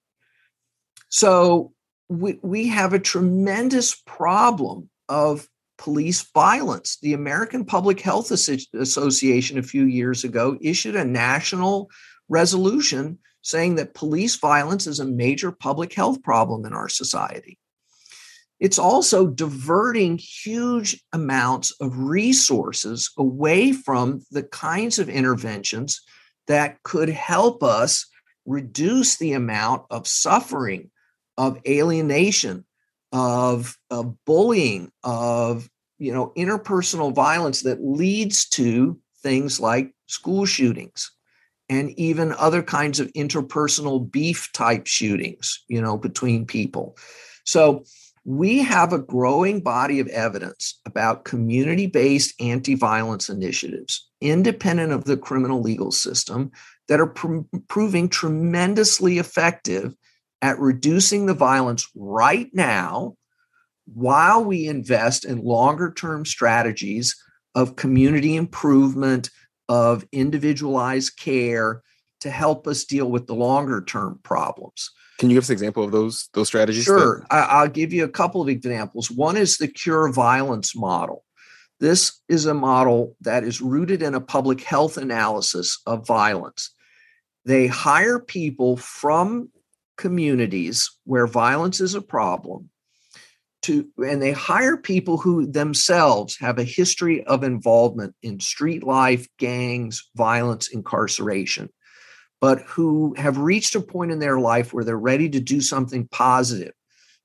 So 1.09 1.73
we, 2.09 2.39
we 2.43 2.69
have 2.69 2.93
a 2.93 3.01
tremendous 3.01 3.95
problem 4.07 4.89
of 5.09 5.49
police 5.77 6.23
violence. 6.35 6.99
The 7.03 7.15
American 7.15 7.65
Public 7.65 8.01
Health 8.01 8.31
Association 8.31 9.59
a 9.59 9.63
few 9.63 9.85
years 9.85 10.25
ago 10.25 10.57
issued 10.61 10.97
a 10.97 11.05
national 11.05 11.91
resolution 12.29 13.19
saying 13.43 13.77
that 13.77 13.95
police 13.95 14.37
violence 14.37 14.87
is 14.87 15.01
a 15.01 15.05
major 15.05 15.51
public 15.51 15.95
health 15.95 16.23
problem 16.23 16.65
in 16.65 16.73
our 16.75 16.89
society. 16.89 17.59
It's 18.61 18.79
also 18.79 19.29
diverting 19.29 20.19
huge 20.19 21.03
amounts 21.13 21.71
of 21.81 21.97
resources 21.97 23.11
away 23.17 23.73
from 23.73 24.23
the 24.31 24.43
kinds 24.43 24.99
of 24.99 25.09
interventions 25.09 26.01
that 26.49 26.83
could 26.83 27.09
help 27.09 27.63
us 27.63 28.07
reduce 28.47 29.17
the 29.17 29.35
amount 29.35 29.83
of 29.91 30.09
suffering, 30.09 30.91
of 31.37 31.61
alienation, 31.69 32.65
of, 33.13 33.77
of 33.91 34.15
bullying, 34.25 34.91
of 35.05 35.69
you 35.99 36.13
know 36.13 36.33
interpersonal 36.37 37.13
violence 37.13 37.63
that 37.63 37.85
leads 37.85 38.49
to 38.49 38.99
things 39.23 39.59
like 39.61 39.93
school 40.07 40.47
shootings 40.47 41.11
and 41.69 41.91
even 41.99 42.33
other 42.39 42.63
kinds 42.63 43.01
of 43.01 43.13
interpersonal 43.15 44.11
beef 44.11 44.51
type 44.53 44.87
shootings 44.87 45.65
you 45.69 45.81
know 45.81 45.97
between 45.97 46.47
people. 46.47 46.97
So 47.45 47.85
we 48.29 48.59
have 48.59 48.93
a 48.93 48.99
growing 48.99 49.59
body 49.59 50.01
of 50.01 50.09
evidence 50.09 50.79
about 50.85 51.25
community 51.25 51.87
based 51.87 52.39
anti 52.39 52.75
violence 52.75 53.31
initiatives, 53.31 54.07
independent 54.21 54.93
of 54.93 55.05
the 55.05 55.17
criminal 55.17 55.63
legal 55.63 55.91
system, 55.91 56.51
that 56.89 57.01
are 57.01 57.07
pr- 57.07 57.39
proving 57.69 58.07
tremendously 58.07 59.17
effective 59.17 59.95
at 60.43 60.59
reducing 60.59 61.25
the 61.25 61.33
violence 61.33 61.89
right 61.97 62.51
now 62.53 63.17
while 63.95 64.45
we 64.45 64.69
invest 64.69 65.25
in 65.25 65.43
longer 65.43 65.91
term 65.91 66.27
strategies 66.27 67.17
of 67.55 67.77
community 67.77 68.37
improvement, 68.37 69.31
of 69.71 70.05
individualized 70.13 71.17
care 71.17 71.83
to 72.21 72.29
help 72.29 72.67
us 72.67 72.85
deal 72.85 73.11
with 73.11 73.27
the 73.27 73.35
longer 73.35 73.83
term 73.83 74.21
problems. 74.23 74.91
Can 75.19 75.31
you 75.31 75.37
give 75.37 75.45
us 75.45 75.49
an 75.49 75.55
example 75.55 75.85
of 75.85 75.91
those 75.91 76.29
those 76.33 76.47
strategies? 76.47 76.85
Sure. 76.85 77.27
I'll 77.31 77.69
give 77.69 77.93
you 77.93 78.05
a 78.05 78.09
couple 78.09 78.41
of 78.41 78.49
examples. 78.49 79.11
One 79.11 79.37
is 79.37 79.59
the 79.59 79.69
cure 79.69 80.11
violence 80.13 80.77
model. 80.77 81.25
This 81.81 82.21
is 82.29 82.47
a 82.47 82.55
model 82.55 83.17
that 83.21 83.45
is 83.45 83.61
rooted 83.61 84.03
in 84.03 84.15
a 84.15 84.21
public 84.21 84.63
health 84.63 84.97
analysis 84.97 85.81
of 85.87 86.07
violence. 86.07 86.71
They 87.45 87.67
hire 87.67 88.19
people 88.19 88.77
from 88.77 89.51
communities 89.97 90.91
where 91.05 91.27
violence 91.27 91.81
is 91.81 91.95
a 91.95 92.01
problem 92.01 92.71
to 93.63 93.89
and 93.99 94.23
they 94.23 94.31
hire 94.31 94.77
people 94.77 95.17
who 95.17 95.47
themselves 95.47 96.37
have 96.39 96.59
a 96.59 96.65
history 96.65 97.25
of 97.25 97.43
involvement 97.43 98.15
in 98.23 98.39
street 98.39 98.85
life, 98.85 99.27
gangs, 99.39 100.09
violence, 100.15 100.69
incarceration 100.69 101.69
but 102.41 102.61
who 102.63 103.15
have 103.19 103.39
reached 103.39 103.75
a 103.75 103.81
point 103.81 104.11
in 104.11 104.19
their 104.19 104.39
life 104.39 104.73
where 104.73 104.85
they're 104.85 104.99
ready 104.99 105.29
to 105.29 105.41
do 105.41 105.61
something 105.61 106.07
positive 106.09 106.73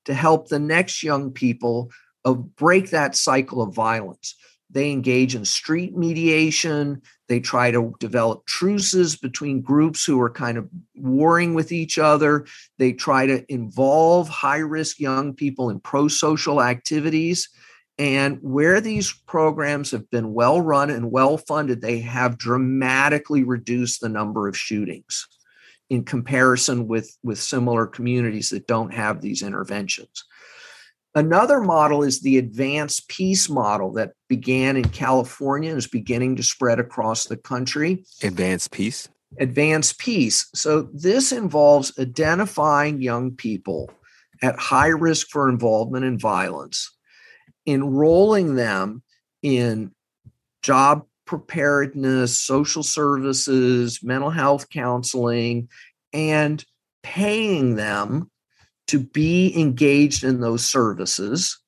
to 0.04 0.14
help 0.14 0.48
the 0.48 0.58
next 0.58 1.02
young 1.02 1.30
people 1.30 1.90
of 2.24 2.56
break 2.56 2.90
that 2.90 3.14
cycle 3.14 3.62
of 3.62 3.74
violence. 3.74 4.34
They 4.70 4.90
engage 4.90 5.36
in 5.36 5.44
street 5.44 5.96
mediation. 5.96 7.02
They 7.28 7.38
try 7.38 7.70
to 7.70 7.94
develop 8.00 8.44
truces 8.46 9.14
between 9.14 9.60
groups 9.60 10.04
who 10.04 10.20
are 10.20 10.30
kind 10.30 10.58
of 10.58 10.68
warring 10.96 11.54
with 11.54 11.70
each 11.70 11.98
other. 11.98 12.46
They 12.78 12.92
try 12.92 13.26
to 13.26 13.44
involve 13.52 14.28
high 14.28 14.58
risk 14.58 14.98
young 14.98 15.34
people 15.34 15.70
in 15.70 15.80
pro 15.80 16.08
social 16.08 16.60
activities. 16.60 17.48
And 17.96 18.38
where 18.42 18.80
these 18.80 19.12
programs 19.12 19.92
have 19.92 20.10
been 20.10 20.34
well 20.34 20.60
run 20.60 20.90
and 20.90 21.12
well 21.12 21.38
funded, 21.38 21.80
they 21.80 22.00
have 22.00 22.38
dramatically 22.38 23.44
reduced 23.44 24.00
the 24.00 24.08
number 24.08 24.48
of 24.48 24.56
shootings 24.56 25.28
in 25.90 26.04
comparison 26.04 26.88
with, 26.88 27.16
with 27.22 27.38
similar 27.38 27.86
communities 27.86 28.50
that 28.50 28.66
don't 28.66 28.92
have 28.92 29.20
these 29.20 29.42
interventions. 29.42 30.24
Another 31.14 31.60
model 31.60 32.02
is 32.02 32.20
the 32.20 32.38
Advance 32.38 33.00
Peace 33.06 33.48
model 33.48 33.92
that 33.92 34.14
began 34.28 34.76
in 34.76 34.88
California 34.88 35.70
and 35.70 35.78
is 35.78 35.86
beginning 35.86 36.34
to 36.36 36.42
spread 36.42 36.80
across 36.80 37.26
the 37.26 37.36
country. 37.36 38.04
Advance 38.24 38.66
Peace? 38.66 39.08
Advance 39.38 39.92
Peace. 39.92 40.48
So, 40.54 40.88
this 40.92 41.30
involves 41.30 41.96
identifying 41.98 43.00
young 43.00 43.32
people 43.32 43.92
at 44.42 44.58
high 44.58 44.88
risk 44.88 45.28
for 45.28 45.48
involvement 45.48 46.04
in 46.04 46.18
violence 46.18 46.90
enrolling 47.66 48.54
them 48.54 49.02
in 49.42 49.92
job 50.62 51.04
preparedness, 51.26 52.38
social 52.38 52.82
services, 52.82 54.00
mental 54.02 54.30
health 54.30 54.68
counseling, 54.70 55.68
and 56.12 56.64
paying 57.02 57.76
them 57.76 58.30
to 58.86 58.98
be 58.98 59.58
engaged 59.58 60.24
in 60.24 60.40
those 60.40 60.64
services 60.64 61.58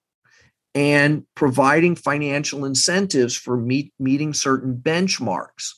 and 0.75 1.25
providing 1.35 1.97
financial 1.97 2.65
incentives 2.67 3.35
for 3.35 3.57
meet, 3.57 3.93
meeting 3.99 4.35
certain 4.35 4.77
benchmarks 4.77 5.71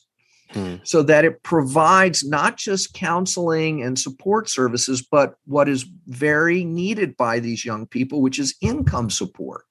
hmm. 0.51 0.75
so 0.83 1.01
that 1.01 1.23
it 1.23 1.41
provides 1.41 2.27
not 2.27 2.57
just 2.57 2.93
counseling 2.93 3.81
and 3.81 3.97
support 3.97 4.49
services, 4.49 5.01
but 5.09 5.35
what 5.45 5.69
is 5.69 5.85
very 6.07 6.65
needed 6.65 7.15
by 7.15 7.39
these 7.39 7.63
young 7.63 7.87
people, 7.87 8.21
which 8.21 8.37
is 8.37 8.55
income 8.61 9.09
support 9.09 9.63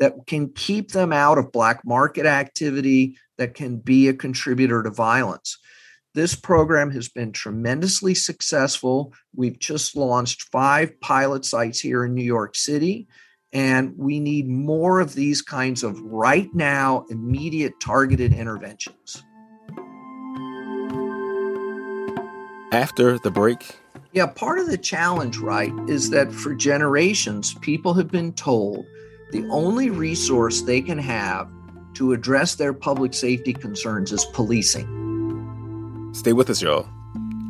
that 0.00 0.26
can 0.26 0.50
keep 0.50 0.90
them 0.90 1.12
out 1.12 1.38
of 1.38 1.52
black 1.52 1.84
market 1.84 2.26
activity, 2.26 3.16
that 3.38 3.54
can 3.54 3.76
be 3.76 4.08
a 4.08 4.14
contributor 4.14 4.82
to 4.82 4.90
violence. 4.90 5.58
This 6.14 6.36
program 6.36 6.92
has 6.92 7.08
been 7.08 7.32
tremendously 7.32 8.14
successful. 8.14 9.12
We've 9.34 9.58
just 9.58 9.96
launched 9.96 10.42
five 10.52 11.00
pilot 11.00 11.44
sites 11.44 11.80
here 11.80 12.04
in 12.04 12.14
New 12.14 12.22
York 12.22 12.54
City, 12.54 13.08
and 13.52 13.94
we 13.96 14.20
need 14.20 14.48
more 14.48 15.00
of 15.00 15.14
these 15.14 15.42
kinds 15.42 15.82
of 15.82 16.00
right 16.00 16.48
now, 16.54 17.04
immediate 17.10 17.74
targeted 17.80 18.32
interventions. 18.32 19.24
After 22.70 23.18
the 23.18 23.30
break, 23.30 23.76
yeah, 24.12 24.26
part 24.26 24.60
of 24.60 24.68
the 24.68 24.78
challenge, 24.78 25.38
right, 25.38 25.72
is 25.88 26.10
that 26.10 26.32
for 26.32 26.54
generations, 26.54 27.54
people 27.54 27.94
have 27.94 28.12
been 28.12 28.32
told 28.32 28.86
the 29.32 29.46
only 29.50 29.90
resource 29.90 30.62
they 30.62 30.80
can 30.80 30.98
have 30.98 31.50
to 31.94 32.12
address 32.12 32.54
their 32.56 32.72
public 32.72 33.14
safety 33.14 33.52
concerns 33.52 34.12
is 34.12 34.24
policing. 34.26 36.10
Stay 36.12 36.32
with 36.32 36.50
us, 36.50 36.62
y'all. 36.62 36.88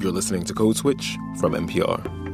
You're 0.01 0.13
listening 0.13 0.45
to 0.45 0.55
Code 0.55 0.77
Switch 0.77 1.17
from 1.39 1.53
NPR. 1.53 2.34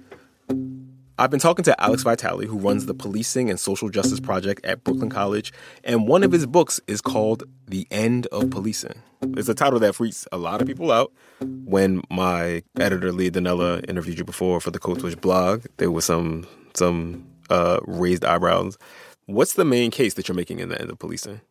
I've 1.21 1.29
been 1.29 1.39
talking 1.39 1.61
to 1.65 1.79
Alex 1.79 2.01
Vitale, 2.01 2.47
who 2.47 2.57
runs 2.57 2.87
the 2.87 2.95
Policing 2.95 3.51
and 3.51 3.59
Social 3.59 3.89
Justice 3.89 4.19
Project 4.19 4.65
at 4.65 4.83
Brooklyn 4.83 5.11
College, 5.11 5.53
and 5.83 6.07
one 6.07 6.23
of 6.23 6.31
his 6.31 6.47
books 6.47 6.81
is 6.87 6.99
called 6.99 7.43
The 7.67 7.85
End 7.91 8.25
of 8.31 8.49
Policing. 8.49 9.03
It's 9.37 9.47
a 9.47 9.53
title 9.53 9.77
that 9.81 9.93
freaks 9.93 10.27
a 10.31 10.39
lot 10.39 10.63
of 10.63 10.67
people 10.67 10.91
out. 10.91 11.13
When 11.39 12.01
my 12.09 12.63
editor 12.79 13.11
Leah 13.11 13.29
Donnella 13.29 13.87
interviewed 13.87 14.17
you 14.17 14.23
before 14.23 14.59
for 14.59 14.71
the 14.71 14.79
Code 14.79 15.01
Switch 15.01 15.21
blog, 15.21 15.67
there 15.77 15.91
was 15.91 16.05
some 16.05 16.47
some 16.73 17.23
uh, 17.51 17.81
raised 17.85 18.25
eyebrows. 18.25 18.79
What's 19.27 19.53
the 19.53 19.63
main 19.63 19.91
case 19.91 20.15
that 20.15 20.27
you're 20.27 20.35
making 20.35 20.57
in 20.57 20.69
the 20.69 20.81
end 20.81 20.89
of 20.89 20.97
policing? 20.97 21.41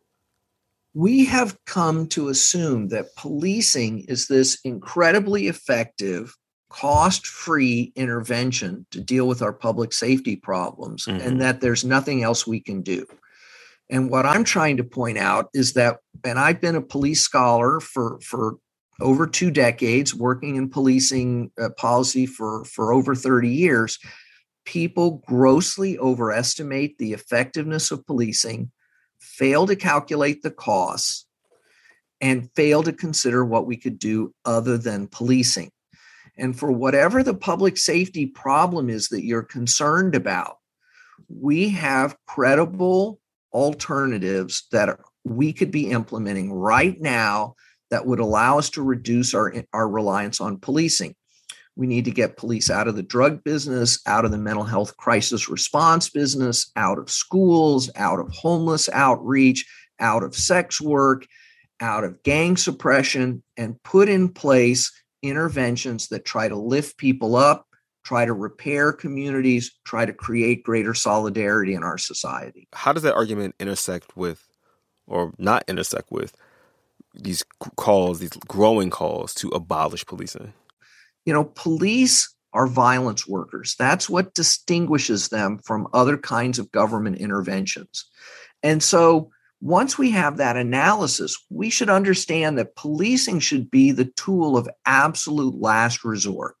We 0.93 1.23
have 1.27 1.57
come 1.63 2.07
to 2.07 2.27
assume 2.27 2.89
that 2.89 3.15
policing 3.15 3.99
is 4.09 4.27
this 4.27 4.59
incredibly 4.65 5.47
effective 5.47 6.35
cost 6.71 7.27
free 7.27 7.91
intervention 7.95 8.85
to 8.91 9.01
deal 9.01 9.27
with 9.27 9.41
our 9.41 9.51
public 9.51 9.91
safety 9.91 10.37
problems 10.37 11.05
mm-hmm. 11.05 11.19
and 11.19 11.41
that 11.41 11.59
there's 11.59 11.83
nothing 11.83 12.23
else 12.23 12.47
we 12.47 12.61
can 12.61 12.81
do. 12.81 13.05
And 13.89 14.09
what 14.09 14.25
I'm 14.25 14.45
trying 14.45 14.77
to 14.77 14.83
point 14.83 15.17
out 15.17 15.49
is 15.53 15.73
that, 15.73 15.97
and 16.23 16.39
I've 16.39 16.61
been 16.61 16.77
a 16.77 16.81
police 16.81 17.21
scholar 17.21 17.81
for, 17.81 18.19
for 18.21 18.55
over 19.01 19.27
two 19.27 19.51
decades, 19.51 20.15
working 20.15 20.55
in 20.55 20.69
policing 20.69 21.51
uh, 21.61 21.69
policy 21.77 22.25
for, 22.25 22.63
for 22.63 22.93
over 22.93 23.15
30 23.15 23.49
years. 23.49 23.99
People 24.63 25.21
grossly 25.27 25.97
overestimate 25.99 26.97
the 26.99 27.11
effectiveness 27.11 27.91
of 27.91 28.05
policing, 28.05 28.71
fail 29.19 29.67
to 29.67 29.75
calculate 29.75 30.41
the 30.41 30.51
costs, 30.51 31.25
and 32.21 32.49
fail 32.55 32.81
to 32.83 32.93
consider 32.93 33.43
what 33.43 33.65
we 33.65 33.75
could 33.75 33.99
do 33.99 34.33
other 34.45 34.77
than 34.77 35.07
policing. 35.07 35.71
And 36.37 36.57
for 36.57 36.71
whatever 36.71 37.23
the 37.23 37.33
public 37.33 37.77
safety 37.77 38.25
problem 38.25 38.89
is 38.89 39.09
that 39.09 39.23
you're 39.23 39.43
concerned 39.43 40.15
about, 40.15 40.57
we 41.27 41.69
have 41.69 42.17
credible 42.27 43.19
alternatives 43.53 44.67
that 44.71 44.97
we 45.23 45.53
could 45.53 45.71
be 45.71 45.91
implementing 45.91 46.51
right 46.51 46.99
now 46.99 47.55
that 47.89 48.05
would 48.05 48.19
allow 48.19 48.57
us 48.57 48.69
to 48.71 48.81
reduce 48.81 49.33
our, 49.33 49.53
our 49.73 49.87
reliance 49.87 50.39
on 50.41 50.57
policing. 50.57 51.15
We 51.75 51.87
need 51.87 52.05
to 52.05 52.11
get 52.11 52.37
police 52.37 52.69
out 52.69 52.87
of 52.87 52.95
the 52.95 53.03
drug 53.03 53.43
business, 53.43 53.99
out 54.05 54.25
of 54.25 54.31
the 54.31 54.37
mental 54.37 54.63
health 54.63 54.97
crisis 54.97 55.49
response 55.49 56.09
business, 56.09 56.71
out 56.75 56.97
of 56.97 57.09
schools, 57.09 57.89
out 57.95 58.19
of 58.19 58.31
homeless 58.31 58.89
outreach, 58.89 59.65
out 59.99 60.23
of 60.23 60.35
sex 60.35 60.81
work, 60.81 61.25
out 61.79 62.03
of 62.03 62.21
gang 62.23 62.57
suppression, 62.57 63.43
and 63.57 63.81
put 63.83 64.09
in 64.09 64.29
place 64.29 64.91
interventions 65.21 66.07
that 66.09 66.25
try 66.25 66.47
to 66.47 66.55
lift 66.55 66.97
people 66.97 67.35
up, 67.35 67.67
try 68.03 68.25
to 68.25 68.33
repair 68.33 68.91
communities, 68.91 69.71
try 69.85 70.05
to 70.05 70.13
create 70.13 70.63
greater 70.63 70.93
solidarity 70.93 71.73
in 71.73 71.83
our 71.83 71.97
society. 71.97 72.67
How 72.73 72.93
does 72.93 73.03
that 73.03 73.15
argument 73.15 73.55
intersect 73.59 74.17
with, 74.17 74.43
or 75.07 75.33
not 75.37 75.63
intersect 75.67 76.11
with, 76.11 76.35
these 77.13 77.43
calls, 77.75 78.19
these 78.19 78.31
growing 78.47 78.89
calls 78.89 79.33
to 79.35 79.49
abolish 79.49 80.05
policing? 80.05 80.53
You 81.25 81.33
know, 81.33 81.43
police 81.43 82.33
are 82.53 82.67
violence 82.67 83.27
workers. 83.27 83.75
That's 83.77 84.09
what 84.09 84.33
distinguishes 84.33 85.29
them 85.29 85.59
from 85.59 85.87
other 85.93 86.17
kinds 86.17 86.59
of 86.59 86.71
government 86.71 87.17
interventions. 87.17 88.05
And 88.63 88.81
so 88.81 89.31
once 89.61 89.95
we 89.95 90.09
have 90.09 90.37
that 90.37 90.57
analysis, 90.57 91.37
we 91.51 91.69
should 91.69 91.89
understand 91.89 92.57
that 92.57 92.75
policing 92.75 93.39
should 93.39 93.69
be 93.69 93.91
the 93.91 94.11
tool 94.15 94.57
of 94.57 94.67
absolute 94.85 95.55
last 95.55 96.03
resort. 96.03 96.55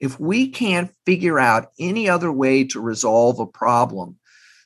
If 0.00 0.18
we 0.18 0.48
can't 0.48 0.92
figure 1.06 1.38
out 1.38 1.70
any 1.78 2.08
other 2.08 2.32
way 2.32 2.64
to 2.64 2.80
resolve 2.80 3.38
a 3.38 3.46
problem, 3.46 4.18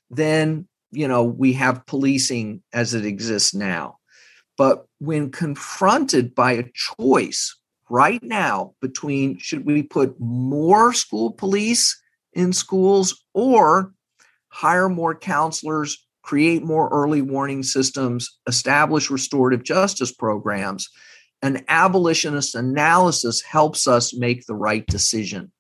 then 0.09 0.67
you 0.91 1.07
know 1.07 1.23
we 1.23 1.53
have 1.53 1.87
policing 1.87 2.63
as 2.73 2.95
it 2.95 3.05
exists 3.05 3.55
now. 3.55 3.99
But 4.57 4.87
when 4.99 5.31
confronted 5.31 6.35
by 6.35 6.53
a 6.53 6.71
choice 6.75 7.57
right 7.91 8.23
now 8.23 8.75
between 8.81 9.39
should 9.39 9.67
we 9.67 9.83
put 9.83 10.19
more 10.19 10.93
school 10.95 11.33
police 11.33 12.01
in 12.33 12.53
schools 12.53 13.23
or 13.35 13.93
hire 14.49 14.89
more 14.89 15.15
counselors 15.15 16.07
create 16.23 16.63
more 16.63 16.89
early 16.91 17.23
warning 17.23 17.63
systems, 17.63 18.39
establish 18.47 19.11
restorative 19.11 19.63
justice 19.63 20.13
programs. 20.13 20.89
An 21.43 21.65
abolitionist 21.69 22.55
analysis 22.55 23.43
helps 23.43 23.87
us 23.87 24.15
make 24.15 24.47
the 24.47 24.55
right 24.55 24.87
decision 24.87 25.53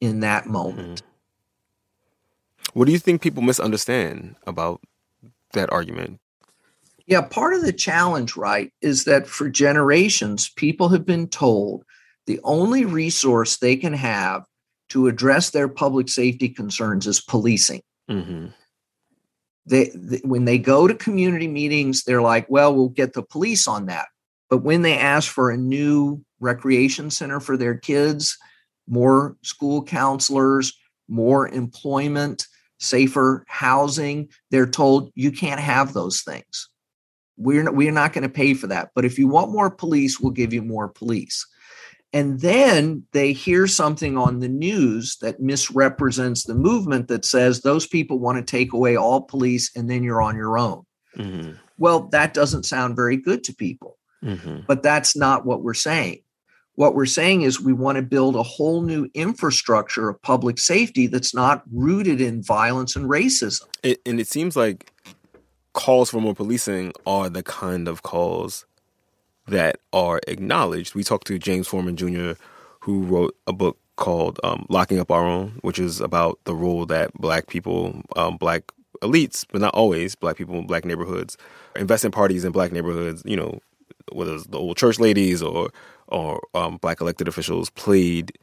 in 0.00 0.20
that 0.20 0.46
moment. 0.46 1.02
Mm-hmm. 1.02 2.78
What 2.78 2.86
do 2.86 2.92
you 2.92 2.98
think 2.98 3.22
people 3.22 3.42
misunderstand 3.42 4.36
about 4.46 4.80
that 5.52 5.72
argument? 5.72 6.20
Yeah, 7.06 7.22
part 7.22 7.54
of 7.54 7.62
the 7.62 7.72
challenge, 7.72 8.36
right, 8.36 8.72
is 8.80 9.04
that 9.04 9.26
for 9.26 9.48
generations, 9.48 10.48
people 10.50 10.88
have 10.90 11.04
been 11.04 11.26
told 11.26 11.84
the 12.26 12.40
only 12.44 12.84
resource 12.84 13.56
they 13.56 13.76
can 13.76 13.94
have 13.94 14.44
to 14.90 15.08
address 15.08 15.50
their 15.50 15.68
public 15.68 16.08
safety 16.08 16.48
concerns 16.48 17.06
is 17.06 17.20
policing. 17.20 17.82
Mm-hmm 18.08 18.48
they, 19.66 19.90
they, 19.94 20.20
when 20.24 20.44
they 20.44 20.58
go 20.58 20.86
to 20.86 20.94
community 20.94 21.48
meetings 21.48 22.04
they're 22.04 22.22
like 22.22 22.48
well 22.50 22.74
we'll 22.74 22.88
get 22.88 23.12
the 23.12 23.22
police 23.22 23.66
on 23.68 23.86
that. 23.86 24.08
But 24.48 24.58
when 24.58 24.82
they 24.82 24.98
ask 24.98 25.30
for 25.30 25.50
a 25.50 25.56
new 25.56 26.24
recreation 26.40 27.10
center 27.10 27.40
for 27.40 27.56
their 27.56 27.76
kids 27.76 28.36
more 28.88 29.36
school 29.42 29.82
counselors 29.82 30.72
more 31.08 31.48
employment 31.48 32.46
safer 32.78 33.44
housing 33.48 34.28
they're 34.50 34.66
told 34.66 35.10
you 35.14 35.30
can't 35.30 35.60
have 35.60 35.92
those 35.92 36.22
things. 36.22 36.68
We're 37.36 37.62
not, 37.62 37.74
we're 37.74 37.92
not 37.92 38.12
going 38.12 38.22
to 38.22 38.28
pay 38.28 38.52
for 38.52 38.66
that. 38.66 38.90
But 38.94 39.06
if 39.06 39.18
you 39.18 39.28
want 39.28 39.52
more 39.52 39.70
police 39.70 40.18
we'll 40.20 40.32
give 40.32 40.52
you 40.52 40.62
more 40.62 40.88
police 40.88 41.46
and 42.12 42.40
then 42.40 43.04
they 43.12 43.32
hear 43.32 43.66
something 43.66 44.16
on 44.16 44.40
the 44.40 44.48
news 44.48 45.16
that 45.20 45.40
misrepresents 45.40 46.44
the 46.44 46.54
movement 46.54 47.08
that 47.08 47.24
says 47.24 47.60
those 47.60 47.86
people 47.86 48.18
want 48.18 48.38
to 48.38 48.50
take 48.50 48.72
away 48.72 48.96
all 48.96 49.22
police 49.22 49.70
and 49.76 49.88
then 49.88 50.02
you're 50.02 50.22
on 50.22 50.36
your 50.36 50.58
own. 50.58 50.84
Mm-hmm. 51.16 51.52
Well, 51.78 52.08
that 52.08 52.34
doesn't 52.34 52.64
sound 52.64 52.96
very 52.96 53.16
good 53.16 53.44
to 53.44 53.54
people. 53.54 53.96
Mm-hmm. 54.24 54.60
But 54.66 54.82
that's 54.82 55.16
not 55.16 55.46
what 55.46 55.62
we're 55.62 55.72
saying. 55.74 56.22
What 56.74 56.94
we're 56.94 57.06
saying 57.06 57.42
is 57.42 57.60
we 57.60 57.72
want 57.72 57.96
to 57.96 58.02
build 58.02 58.36
a 58.36 58.42
whole 58.42 58.82
new 58.82 59.08
infrastructure 59.14 60.08
of 60.08 60.20
public 60.22 60.58
safety 60.58 61.06
that's 61.06 61.34
not 61.34 61.62
rooted 61.72 62.20
in 62.20 62.42
violence 62.42 62.96
and 62.96 63.08
racism. 63.08 63.62
It, 63.82 64.00
and 64.04 64.18
it 64.18 64.26
seems 64.26 64.56
like 64.56 64.92
calls 65.72 66.10
for 66.10 66.20
more 66.20 66.34
policing 66.34 66.92
are 67.06 67.28
the 67.30 67.42
kind 67.42 67.86
of 67.86 68.02
calls 68.02 68.66
that 69.50 69.80
are 69.92 70.20
acknowledged. 70.26 70.94
We 70.94 71.04
talked 71.04 71.26
to 71.28 71.38
James 71.38 71.68
Forman 71.68 71.96
Jr., 71.96 72.32
who 72.80 73.02
wrote 73.02 73.36
a 73.46 73.52
book 73.52 73.78
called 73.96 74.40
um, 74.42 74.66
Locking 74.68 74.98
Up 74.98 75.10
Our 75.10 75.24
Own, 75.24 75.58
which 75.60 75.78
is 75.78 76.00
about 76.00 76.38
the 76.44 76.54
role 76.54 76.86
that 76.86 77.12
black 77.14 77.48
people, 77.48 78.02
um, 78.16 78.36
black 78.36 78.72
elites, 79.02 79.44
but 79.52 79.60
not 79.60 79.74
always 79.74 80.14
black 80.14 80.36
people 80.36 80.56
in 80.56 80.66
black 80.66 80.84
neighborhoods, 80.84 81.36
investment 81.76 82.14
parties 82.14 82.44
in 82.44 82.52
black 82.52 82.72
neighborhoods, 82.72 83.22
you 83.24 83.36
know, 83.36 83.60
whether 84.12 84.34
it's 84.34 84.46
the 84.46 84.58
old 84.58 84.76
church 84.76 84.98
ladies 84.98 85.42
or 85.42 85.70
or 86.08 86.40
um, 86.54 86.76
black 86.78 87.00
elected 87.00 87.28
officials 87.28 87.70
played 87.70 88.36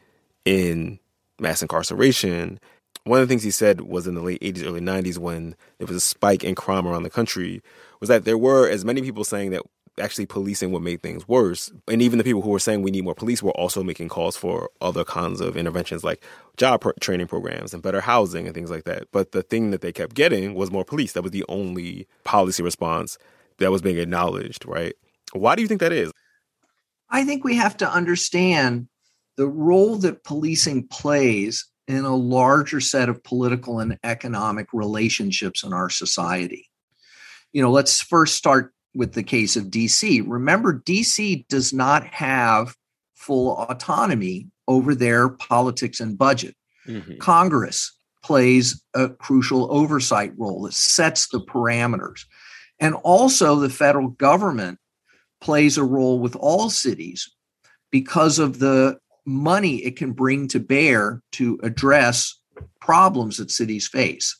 in 0.45 0.99
mass 1.39 1.61
incarceration. 1.61 2.59
One 3.03 3.21
of 3.21 3.27
the 3.27 3.31
things 3.31 3.43
he 3.43 3.51
said 3.51 3.81
was 3.81 4.07
in 4.07 4.15
the 4.15 4.21
late 4.21 4.41
80s, 4.41 4.65
early 4.65 4.79
90s, 4.79 5.17
when 5.17 5.55
there 5.77 5.87
was 5.87 5.97
a 5.97 6.01
spike 6.01 6.43
in 6.43 6.55
crime 6.55 6.87
around 6.87 7.03
the 7.03 7.09
country, 7.09 7.61
was 7.99 8.09
that 8.09 8.25
there 8.25 8.37
were 8.37 8.69
as 8.69 8.85
many 8.85 9.01
people 9.01 9.23
saying 9.23 9.51
that 9.51 9.63
actually 9.99 10.25
policing 10.25 10.71
what 10.71 10.81
made 10.81 11.01
things 11.01 11.27
worse. 11.27 11.71
And 11.87 12.01
even 12.01 12.17
the 12.17 12.23
people 12.23 12.41
who 12.41 12.49
were 12.49 12.59
saying 12.59 12.81
we 12.81 12.91
need 12.91 13.03
more 13.03 13.15
police 13.15 13.41
were 13.41 13.51
also 13.51 13.83
making 13.83 14.09
calls 14.09 14.37
for 14.37 14.69
other 14.81 15.03
kinds 15.03 15.41
of 15.41 15.57
interventions 15.57 16.03
like 16.03 16.23
job 16.57 16.83
training 16.99 17.27
programs 17.27 17.73
and 17.73 17.83
better 17.83 18.01
housing 18.01 18.45
and 18.45 18.55
things 18.55 18.71
like 18.71 18.83
that. 18.85 19.07
But 19.11 19.31
the 19.31 19.43
thing 19.43 19.71
that 19.71 19.81
they 19.81 19.91
kept 19.91 20.15
getting 20.15 20.53
was 20.53 20.71
more 20.71 20.85
police. 20.85 21.13
That 21.13 21.23
was 21.23 21.31
the 21.31 21.45
only 21.49 22.07
policy 22.23 22.63
response 22.63 23.17
that 23.57 23.71
was 23.71 23.81
being 23.81 23.97
acknowledged, 23.97 24.65
right? 24.65 24.93
Why 25.33 25.55
do 25.55 25.61
you 25.61 25.67
think 25.67 25.81
that 25.81 25.91
is? 25.91 26.11
I 27.09 27.23
think 27.23 27.43
we 27.43 27.55
have 27.55 27.77
to 27.77 27.89
understand 27.89 28.87
the 29.37 29.47
role 29.47 29.97
that 29.97 30.23
policing 30.23 30.87
plays 30.87 31.67
in 31.87 32.03
a 32.03 32.15
larger 32.15 32.81
set 32.81 33.07
of 33.07 33.23
political 33.23 33.79
and 33.79 33.97
economic 34.03 34.67
relationships 34.73 35.63
in 35.63 35.73
our 35.73 35.89
society. 35.89 36.69
You 37.53 37.61
know, 37.61 37.71
let's 37.71 38.01
first 38.01 38.35
start 38.35 38.73
with 38.97 39.13
the 39.13 39.23
case 39.23 39.55
of 39.55 39.65
DC. 39.65 40.23
Remember, 40.25 40.79
DC 40.79 41.47
does 41.47 41.71
not 41.71 42.03
have 42.07 42.75
full 43.15 43.55
autonomy 43.57 44.47
over 44.67 44.95
their 44.95 45.29
politics 45.29 45.99
and 45.99 46.17
budget. 46.17 46.55
Mm-hmm. 46.87 47.19
Congress 47.19 47.95
plays 48.23 48.83
a 48.95 49.09
crucial 49.09 49.71
oversight 49.71 50.33
role 50.37 50.63
that 50.63 50.73
sets 50.73 51.27
the 51.27 51.39
parameters. 51.39 52.25
And 52.79 52.95
also, 52.95 53.55
the 53.55 53.69
federal 53.69 54.09
government 54.09 54.79
plays 55.41 55.77
a 55.77 55.83
role 55.83 56.19
with 56.19 56.35
all 56.35 56.69
cities 56.69 57.31
because 57.91 58.39
of 58.39 58.59
the 58.59 58.97
money 59.25 59.77
it 59.77 59.95
can 59.95 60.11
bring 60.11 60.47
to 60.47 60.59
bear 60.59 61.21
to 61.33 61.59
address 61.61 62.39
problems 62.81 63.37
that 63.37 63.51
cities 63.51 63.87
face. 63.87 64.39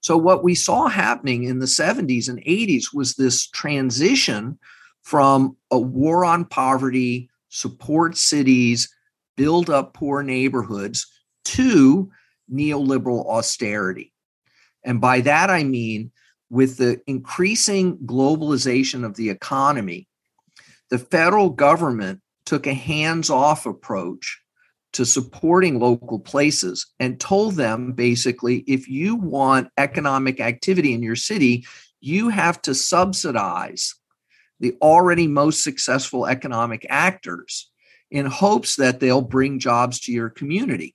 So, 0.00 0.16
what 0.16 0.42
we 0.42 0.54
saw 0.54 0.88
happening 0.88 1.44
in 1.44 1.58
the 1.58 1.66
70s 1.66 2.28
and 2.28 2.42
80s 2.44 2.94
was 2.94 3.14
this 3.14 3.46
transition 3.46 4.58
from 5.02 5.56
a 5.70 5.78
war 5.78 6.24
on 6.24 6.44
poverty, 6.44 7.30
support 7.48 8.16
cities, 8.16 8.94
build 9.36 9.70
up 9.70 9.94
poor 9.94 10.22
neighborhoods, 10.22 11.06
to 11.44 12.10
neoliberal 12.52 13.26
austerity. 13.26 14.12
And 14.84 15.00
by 15.00 15.20
that, 15.20 15.50
I 15.50 15.64
mean 15.64 16.10
with 16.50 16.78
the 16.78 17.00
increasing 17.06 17.96
globalization 17.98 19.04
of 19.04 19.14
the 19.14 19.30
economy, 19.30 20.08
the 20.90 20.98
federal 20.98 21.50
government 21.50 22.20
took 22.44 22.66
a 22.66 22.74
hands 22.74 23.30
off 23.30 23.66
approach 23.66 24.39
to 24.92 25.04
supporting 25.04 25.78
local 25.78 26.18
places 26.18 26.86
and 26.98 27.20
told 27.20 27.54
them 27.54 27.92
basically 27.92 28.58
if 28.66 28.88
you 28.88 29.16
want 29.16 29.70
economic 29.76 30.40
activity 30.40 30.92
in 30.92 31.02
your 31.02 31.16
city, 31.16 31.64
you 32.00 32.28
have 32.28 32.60
to 32.62 32.74
subsidize 32.74 33.94
the 34.58 34.74
already 34.82 35.26
most 35.26 35.62
successful 35.62 36.26
economic 36.26 36.84
actors 36.88 37.70
in 38.10 38.26
hopes 38.26 38.76
that 38.76 39.00
they'll 39.00 39.22
bring 39.22 39.58
jobs 39.58 40.00
to 40.00 40.12
your 40.12 40.28
community. 40.28 40.94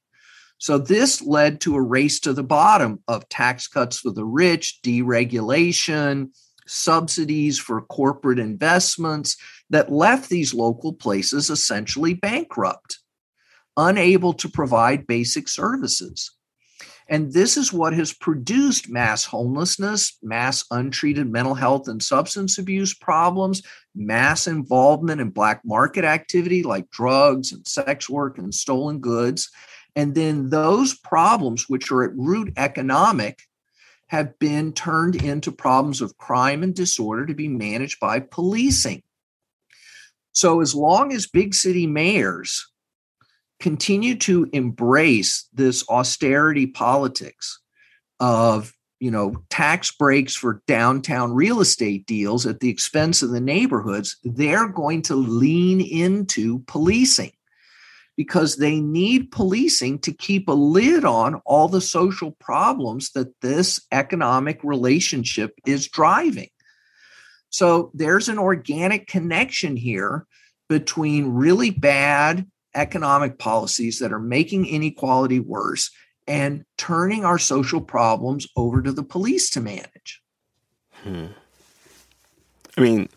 So 0.58 0.77
this 0.77 1.21
led 1.21 1.62
to 1.62 1.75
a 1.75 1.81
race 1.81 2.19
to 2.21 2.34
the 2.34 2.43
bottom 2.43 3.01
of 3.08 3.27
tax 3.29 3.67
cuts 3.67 3.99
for 3.99 4.12
the 4.12 4.25
rich, 4.25 4.79
deregulation, 4.84 6.29
subsidies 6.67 7.60
for 7.60 7.81
corporate 7.81 8.39
investments 8.39 9.38
that 9.69 9.91
left 9.91 10.29
these 10.29 10.53
local 10.53 10.93
places 10.93 11.49
essentially 11.49 12.13
bankrupt, 12.13 12.99
unable 13.77 14.33
to 14.33 14.49
provide 14.49 15.07
basic 15.07 15.47
services. 15.47 16.31
And 17.07 17.33
this 17.33 17.55
is 17.55 17.71
what 17.71 17.93
has 17.93 18.13
produced 18.13 18.89
mass 18.89 19.25
homelessness, 19.25 20.17
mass 20.23 20.65
untreated 20.71 21.31
mental 21.31 21.53
health 21.53 21.88
and 21.88 22.01
substance 22.01 22.57
abuse 22.57 22.95
problems, 22.95 23.61
mass 23.93 24.47
involvement 24.47 25.21
in 25.21 25.29
black 25.29 25.61
market 25.63 26.03
activity 26.03 26.63
like 26.63 26.89
drugs 26.89 27.51
and 27.51 27.67
sex 27.67 28.09
work 28.09 28.39
and 28.39 28.53
stolen 28.53 28.99
goods, 28.99 29.51
and 29.95 30.15
then 30.15 30.49
those 30.49 30.97
problems, 30.97 31.69
which 31.69 31.91
are 31.91 32.03
at 32.03 32.15
root 32.15 32.51
economic, 32.57 33.39
have 34.07 34.38
been 34.39 34.73
turned 34.73 35.15
into 35.23 35.51
problems 35.51 36.01
of 36.01 36.17
crime 36.17 36.63
and 36.63 36.75
disorder 36.75 37.25
to 37.25 37.33
be 37.33 37.47
managed 37.47 37.99
by 37.99 38.19
policing. 38.19 39.03
So, 40.31 40.59
as 40.59 40.75
long 40.75 41.13
as 41.13 41.27
big 41.27 41.53
city 41.53 41.88
mayors 41.88 42.67
continue 43.60 44.15
to 44.15 44.48
embrace 44.54 45.48
this 45.54 45.88
austerity 45.89 46.68
politics 46.68 47.60
of 48.20 48.74
you 49.00 49.12
know 49.12 49.36
tax 49.50 49.91
breaks 49.91 50.36
for 50.36 50.62
downtown 50.68 51.34
real 51.34 51.60
estate 51.60 52.06
deals 52.06 52.46
at 52.46 52.60
the 52.60 52.70
expense 52.70 53.22
of 53.22 53.30
the 53.30 53.41
neighborhoods 53.41 54.18
they're 54.24 54.70
going 54.70 55.02
to 55.02 55.15
lean 55.15 55.82
into 55.82 56.60
policing 56.60 57.32
because 58.18 58.56
they 58.56 58.80
need 58.80 59.32
policing 59.32 60.00
to 60.00 60.13
keep 60.13 60.48
a 60.48 60.54
lid 60.54 61.04
on 61.04 61.36
all 61.46 61.68
the 61.68 61.82
social 61.82 62.32
problems 62.32 63.12
that 63.12 63.39
this 63.41 63.82
economic 63.91 64.63
relationship 64.63 65.54
is 65.65 65.88
driving. 65.88 66.50
So 67.50 67.91
there's 67.94 68.30
an 68.30 68.38
organic 68.38 69.08
connection 69.08 69.76
here 69.76 70.26
between 70.70 71.30
really 71.30 71.70
bad 71.70 72.48
economic 72.75 73.39
policies 73.39 73.99
that 73.99 74.13
are 74.13 74.19
making 74.19 74.65
inequality 74.65 75.39
worse 75.39 75.89
and 76.27 76.65
turning 76.77 77.23
our 77.23 77.39
social 77.39 77.81
problems 77.81 78.47
over 78.55 78.81
to 78.81 78.91
the 78.91 79.03
police 79.03 79.49
to 79.51 79.61
manage. 79.61 80.21
Hmm. 81.03 81.27
I 82.77 82.81
mean, 82.81 83.09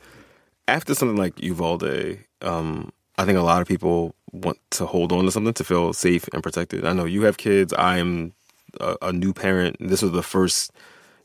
after 0.67 0.95
something 0.95 1.17
like 1.17 1.43
Uvalde, 1.43 2.19
um, 2.43 2.93
I 3.17 3.25
think 3.25 3.39
a 3.39 3.43
lot 3.43 3.61
of 3.61 3.69
people 3.69 4.15
want 4.33 4.59
to 4.71 4.87
hold 4.87 5.13
on 5.13 5.25
to 5.25 5.31
something 5.33 5.55
to 5.55 5.65
feel 5.65 5.93
safe 5.93 6.29
and 6.33 6.43
protected. 6.43 6.85
I 6.85 6.93
know 6.93 7.07
you 7.07 7.23
have 7.23 7.39
kids. 7.39 7.75
I'm 7.77 8.35
a, 8.81 8.97
a 9.03 9.13
new 9.13 9.33
parent. 9.33 9.77
This 9.81 10.03
was 10.03 10.13
the 10.13 10.23
first 10.23 10.73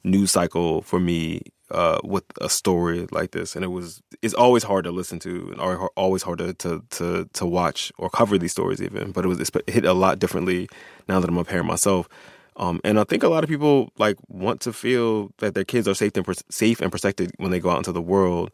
news 0.03 0.31
cycle 0.31 0.81
for 0.81 0.99
me 0.99 1.41
uh, 1.73 1.99
with 2.03 2.23
a 2.39 2.49
story 2.49 3.07
like 3.11 3.31
this, 3.31 3.55
and 3.55 3.65
it 3.65 3.69
was 3.69 4.01
it's 4.21 4.33
always 4.33 4.63
hard 4.63 4.85
to 4.85 4.91
listen 4.91 5.19
to 5.19 5.49
and 5.51 5.59
always 5.95 6.23
hard 6.23 6.39
to, 6.39 6.53
to 6.53 6.83
to 6.91 7.29
to 7.33 7.45
watch 7.45 7.91
or 7.97 8.09
cover 8.09 8.37
these 8.37 8.51
stories 8.51 8.81
even. 8.81 9.11
But 9.11 9.25
it 9.25 9.27
was 9.27 9.39
it 9.39 9.69
hit 9.69 9.85
a 9.85 9.93
lot 9.93 10.19
differently 10.19 10.69
now 11.07 11.19
that 11.19 11.29
I'm 11.29 11.37
a 11.37 11.43
parent 11.43 11.67
myself. 11.67 12.07
Um, 12.55 12.79
and 12.83 12.99
I 12.99 13.03
think 13.03 13.23
a 13.23 13.29
lot 13.29 13.43
of 13.43 13.49
people 13.49 13.91
like 13.97 14.17
want 14.27 14.61
to 14.61 14.73
feel 14.73 15.31
that 15.39 15.55
their 15.55 15.63
kids 15.63 15.87
are 15.87 15.95
safe 15.95 16.15
and 16.15 16.25
safe 16.49 16.81
and 16.81 16.91
protected 16.91 17.31
when 17.37 17.51
they 17.51 17.59
go 17.59 17.71
out 17.71 17.77
into 17.77 17.91
the 17.91 18.01
world. 18.01 18.51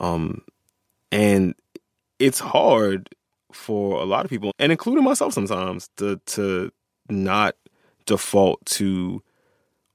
Um, 0.00 0.42
and 1.10 1.54
it's 2.18 2.38
hard 2.38 3.08
for 3.52 4.00
a 4.00 4.04
lot 4.04 4.24
of 4.24 4.30
people, 4.30 4.52
and 4.58 4.70
including 4.70 5.04
myself 5.04 5.32
sometimes, 5.32 5.88
to 5.96 6.20
to 6.26 6.70
not 7.08 7.56
default 8.04 8.64
to 8.66 9.22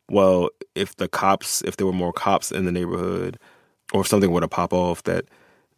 well, 0.09 0.49
if 0.75 0.95
the 0.95 1.07
cops, 1.07 1.61
if 1.63 1.77
there 1.77 1.87
were 1.87 1.93
more 1.93 2.13
cops 2.13 2.51
in 2.51 2.65
the 2.65 2.71
neighborhood, 2.71 3.39
or 3.93 4.01
if 4.01 4.07
something 4.07 4.31
were 4.31 4.41
to 4.41 4.47
pop 4.47 4.73
off, 4.73 5.03
that 5.03 5.25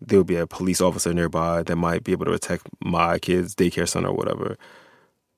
there 0.02 0.20
would 0.20 0.28
be 0.28 0.36
a 0.36 0.48
police 0.48 0.82
officer 0.82 1.14
nearby 1.14 1.64
that 1.64 1.76
might 1.76 2.04
be 2.04 2.12
able 2.12 2.26
to 2.26 2.32
protect 2.32 2.68
my 2.84 3.20
kid's 3.20 3.56
daycare 3.56 3.88
center 3.88 4.10
or 4.10 4.16
whatever. 4.16 4.58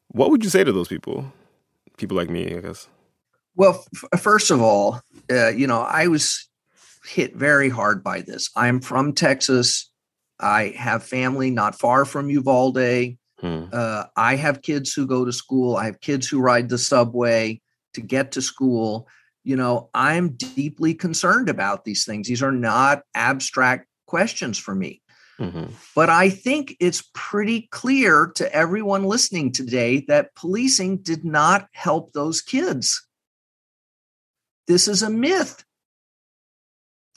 What 0.10 0.32
would 0.32 0.44
you 0.44 0.50
say 0.50 0.64
to 0.64 0.72
those 0.72 0.88
people? 0.88 1.32
People 1.98 2.18
like 2.18 2.30
me, 2.30 2.56
I 2.56 2.62
guess. 2.62 2.88
Well, 3.56 3.84
f- 3.96 4.22
first 4.22 4.52
of 4.52 4.62
all, 4.62 5.02
uh, 5.32 5.50
you 5.50 5.68
know, 5.68 5.82
I 5.82 6.08
was 6.08 6.48
hit 7.06 7.36
very 7.36 7.70
hard 7.70 8.04
by 8.04 8.22
this. 8.22 8.50
I'm 8.56 8.80
from 8.80 9.14
Texas. 9.14 9.90
I 10.40 10.74
have 10.78 11.04
family 11.04 11.50
not 11.50 11.78
far 11.78 12.06
from 12.06 12.30
Uvalde. 12.30 13.18
Hmm. 13.40 13.66
Uh, 13.72 14.06
I 14.16 14.36
have 14.36 14.62
kids 14.62 14.94
who 14.94 15.08
go 15.08 15.26
to 15.26 15.32
school. 15.32 15.76
I 15.76 15.86
have 15.86 16.02
kids 16.02 16.28
who 16.28 16.40
ride 16.40 16.70
the 16.70 16.78
subway 16.78 17.62
to 17.98 18.02
get 18.02 18.32
to 18.32 18.42
school. 18.42 19.08
You 19.44 19.56
know, 19.56 19.90
I'm 19.94 20.30
deeply 20.30 20.94
concerned 20.94 21.50
about 21.50 21.86
these 21.86 22.06
things. 22.06 22.28
These 22.28 22.42
are 22.42 22.52
not 22.52 23.04
abstract 23.14 23.88
questions 24.08 24.58
for 24.58 24.74
me. 24.74 25.02
Mm-hmm. 25.40 25.72
But 25.94 26.10
I 26.10 26.30
think 26.30 26.76
it's 26.80 27.08
pretty 27.14 27.68
clear 27.72 28.32
to 28.36 28.52
everyone 28.54 29.04
listening 29.04 29.52
today 29.52 30.06
that 30.08 30.34
policing 30.36 30.98
did 30.98 31.24
not 31.24 31.68
help 31.74 32.14
those 32.14 32.42
kids. 32.42 33.06
This 34.68 34.88
is 34.88 35.04
a 35.04 35.10
myth 35.10 35.64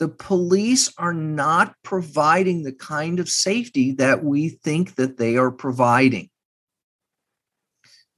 the 0.01 0.09
police 0.09 0.93
are 0.97 1.13
not 1.13 1.75
providing 1.85 2.63
the 2.63 2.73
kind 2.73 3.21
of 3.21 3.29
safety 3.29 3.93
that 3.93 4.25
we 4.25 4.49
think 4.49 4.95
that 4.95 5.19
they 5.19 5.37
are 5.37 5.51
providing. 5.51 6.31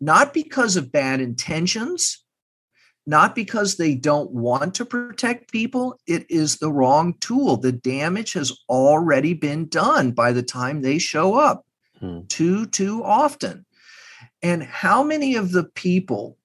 Not 0.00 0.32
because 0.32 0.76
of 0.76 0.92
bad 0.92 1.20
intentions, 1.20 2.24
not 3.06 3.34
because 3.34 3.76
they 3.76 3.94
don't 3.94 4.30
want 4.30 4.74
to 4.76 4.84
protect 4.84 5.50
people. 5.50 5.98
It 6.06 6.24
is 6.30 6.56
the 6.56 6.70
wrong 6.70 7.14
tool. 7.20 7.56
The 7.56 7.72
damage 7.72 8.32
has 8.34 8.52
already 8.68 9.34
been 9.34 9.68
done 9.68 10.12
by 10.12 10.32
the 10.32 10.42
time 10.42 10.82
they 10.82 10.98
show 10.98 11.34
up 11.34 11.66
hmm. 11.98 12.20
too, 12.28 12.66
too 12.66 13.02
often. 13.02 13.66
And 14.42 14.62
how 14.62 15.02
many 15.02 15.34
of 15.36 15.52
the 15.52 15.64
people 15.64 16.36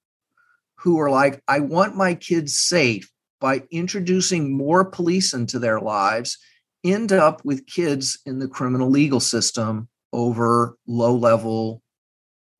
who 0.75 0.99
are 0.99 1.09
like, 1.09 1.41
I 1.47 1.59
want 1.59 1.95
my 1.95 2.15
kids 2.15 2.57
safe, 2.57 3.11
by 3.39 3.63
introducing 3.71 4.55
more 4.55 4.85
police 4.85 5.33
into 5.33 5.59
their 5.59 5.79
lives 5.79 6.37
end 6.83 7.11
up 7.11 7.43
with 7.43 7.67
kids 7.67 8.19
in 8.25 8.39
the 8.39 8.47
criminal 8.47 8.89
legal 8.89 9.19
system 9.19 9.87
over 10.13 10.77
low 10.87 11.15
level 11.15 11.81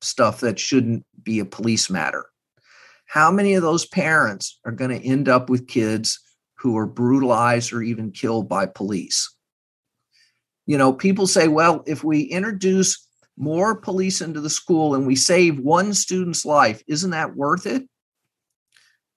stuff 0.00 0.40
that 0.40 0.58
shouldn't 0.58 1.04
be 1.22 1.40
a 1.40 1.44
police 1.44 1.90
matter. 1.90 2.26
How 3.08 3.30
many 3.30 3.54
of 3.54 3.62
those 3.62 3.86
parents 3.86 4.60
are 4.66 4.72
going 4.72 4.90
to 4.90 5.06
end 5.06 5.28
up 5.28 5.48
with 5.48 5.66
kids 5.66 6.20
who 6.58 6.76
are 6.76 6.86
brutalized 6.86 7.72
or 7.72 7.82
even 7.82 8.12
killed 8.12 8.48
by 8.48 8.66
police? 8.66 9.34
You 10.66 10.76
know, 10.76 10.92
people 10.92 11.26
say, 11.26 11.48
well, 11.48 11.82
if 11.86 12.04
we 12.04 12.20
introduce 12.20 13.08
more 13.38 13.74
police 13.74 14.20
into 14.20 14.42
the 14.42 14.50
school 14.50 14.94
and 14.94 15.06
we 15.06 15.16
save 15.16 15.58
one 15.58 15.94
student's 15.94 16.44
life, 16.44 16.82
isn't 16.86 17.10
that 17.12 17.34
worth 17.34 17.64
it? 17.64 17.88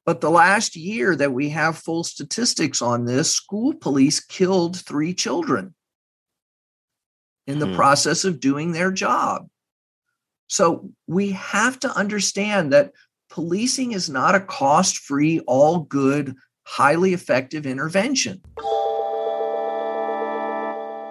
But 0.05 0.21
the 0.21 0.31
last 0.31 0.77
year 0.77 1.13
that 1.17 1.33
we 1.33 1.49
have 1.49 1.77
full 1.77 2.05
statistics 2.05 2.81
on 2.81 3.03
this, 3.03 3.35
school 3.35 3.73
police 3.73 4.19
killed 4.21 4.79
three 4.79 5.13
children. 5.13 5.75
in 7.47 7.57
the 7.57 7.65
Hmm. 7.65 7.75
process 7.75 8.23
of 8.23 8.39
doing 8.39 8.71
their 8.71 8.91
job. 8.91 9.47
So 10.47 10.91
we 11.07 11.31
have 11.31 11.79
to 11.79 11.89
understand 11.97 12.71
that 12.71 12.93
policing 13.31 13.93
is 13.93 14.09
not 14.09 14.35
a 14.35 14.41
cost 14.41 14.97
free, 14.97 15.39
all 15.47 15.79
good, 15.79 16.35
highly 16.63 17.13
effective 17.13 17.65
intervention. 17.65 18.41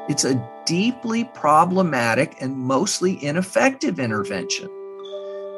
It's 0.09 0.25
a 0.25 0.49
deeply 0.67 1.25
problematic 1.35 2.37
and 2.41 2.57
mostly 2.57 3.23
ineffective 3.25 3.99
intervention. 3.99 4.69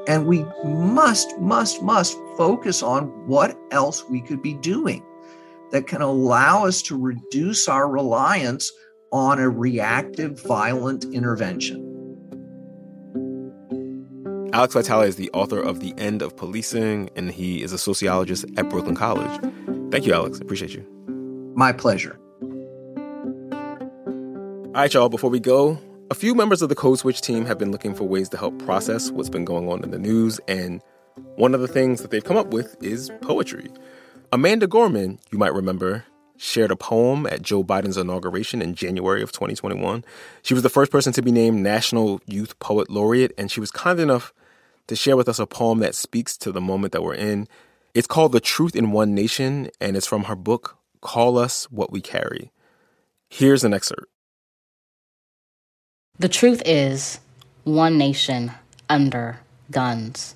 And 0.08 0.26
we 0.26 0.44
must, 0.64 1.38
must, 1.38 1.82
must 1.82 2.16
focus 2.36 2.82
on 2.82 3.06
what 3.26 3.56
else 3.70 4.04
we 4.08 4.20
could 4.20 4.42
be 4.42 4.54
doing 4.54 5.04
that 5.70 5.86
can 5.86 6.02
allow 6.02 6.66
us 6.66 6.82
to 6.82 6.98
reduce 6.98 7.68
our 7.68 7.88
reliance 7.88 8.70
on 9.10 9.38
a 9.38 9.48
reactive, 9.48 10.40
violent 10.42 11.04
intervention. 11.04 11.91
Alex 14.54 14.74
Vitale 14.74 15.04
is 15.04 15.16
the 15.16 15.30
author 15.30 15.58
of 15.58 15.80
The 15.80 15.94
End 15.96 16.20
of 16.20 16.36
Policing, 16.36 17.08
and 17.16 17.30
he 17.30 17.62
is 17.62 17.72
a 17.72 17.78
sociologist 17.78 18.44
at 18.58 18.68
Brooklyn 18.68 18.94
College. 18.94 19.40
Thank 19.90 20.04
you, 20.04 20.12
Alex. 20.12 20.40
Appreciate 20.40 20.74
you. 20.74 20.86
My 21.56 21.72
pleasure. 21.72 22.18
All 23.54 24.72
right, 24.74 24.92
y'all, 24.92 25.08
before 25.08 25.30
we 25.30 25.40
go, 25.40 25.78
a 26.10 26.14
few 26.14 26.34
members 26.34 26.60
of 26.60 26.68
the 26.68 26.74
Code 26.74 26.98
Switch 26.98 27.22
team 27.22 27.46
have 27.46 27.56
been 27.56 27.72
looking 27.72 27.94
for 27.94 28.04
ways 28.04 28.28
to 28.28 28.36
help 28.36 28.58
process 28.58 29.10
what's 29.10 29.30
been 29.30 29.46
going 29.46 29.70
on 29.70 29.82
in 29.82 29.90
the 29.90 29.98
news, 29.98 30.38
and 30.48 30.82
one 31.36 31.54
of 31.54 31.62
the 31.62 31.68
things 31.68 32.02
that 32.02 32.10
they've 32.10 32.22
come 32.22 32.36
up 32.36 32.48
with 32.48 32.76
is 32.82 33.10
poetry. 33.22 33.70
Amanda 34.32 34.66
Gorman, 34.66 35.18
you 35.30 35.38
might 35.38 35.54
remember, 35.54 36.04
shared 36.36 36.70
a 36.70 36.76
poem 36.76 37.26
at 37.26 37.40
Joe 37.40 37.64
Biden's 37.64 37.96
inauguration 37.96 38.60
in 38.60 38.74
January 38.74 39.22
of 39.22 39.32
2021. 39.32 40.04
She 40.42 40.52
was 40.52 40.62
the 40.62 40.68
first 40.68 40.92
person 40.92 41.14
to 41.14 41.22
be 41.22 41.32
named 41.32 41.62
National 41.62 42.20
Youth 42.26 42.58
Poet 42.58 42.90
Laureate, 42.90 43.32
and 43.38 43.50
she 43.50 43.58
was 43.58 43.70
kind 43.70 43.98
enough 43.98 44.34
to 44.88 44.96
share 44.96 45.16
with 45.16 45.28
us 45.28 45.38
a 45.38 45.46
poem 45.46 45.78
that 45.80 45.94
speaks 45.94 46.36
to 46.38 46.52
the 46.52 46.60
moment 46.60 46.92
that 46.92 47.02
we're 47.02 47.14
in. 47.14 47.48
It's 47.94 48.06
called 48.06 48.32
The 48.32 48.40
Truth 48.40 48.74
in 48.74 48.92
One 48.92 49.14
Nation, 49.14 49.70
and 49.80 49.96
it's 49.96 50.06
from 50.06 50.24
her 50.24 50.36
book, 50.36 50.78
Call 51.00 51.38
Us 51.38 51.64
What 51.70 51.92
We 51.92 52.00
Carry. 52.00 52.50
Here's 53.28 53.64
an 53.64 53.74
excerpt. 53.74 54.06
The 56.18 56.28
truth 56.28 56.62
is 56.66 57.18
one 57.64 57.96
nation 57.96 58.52
under 58.88 59.40
guns. 59.70 60.34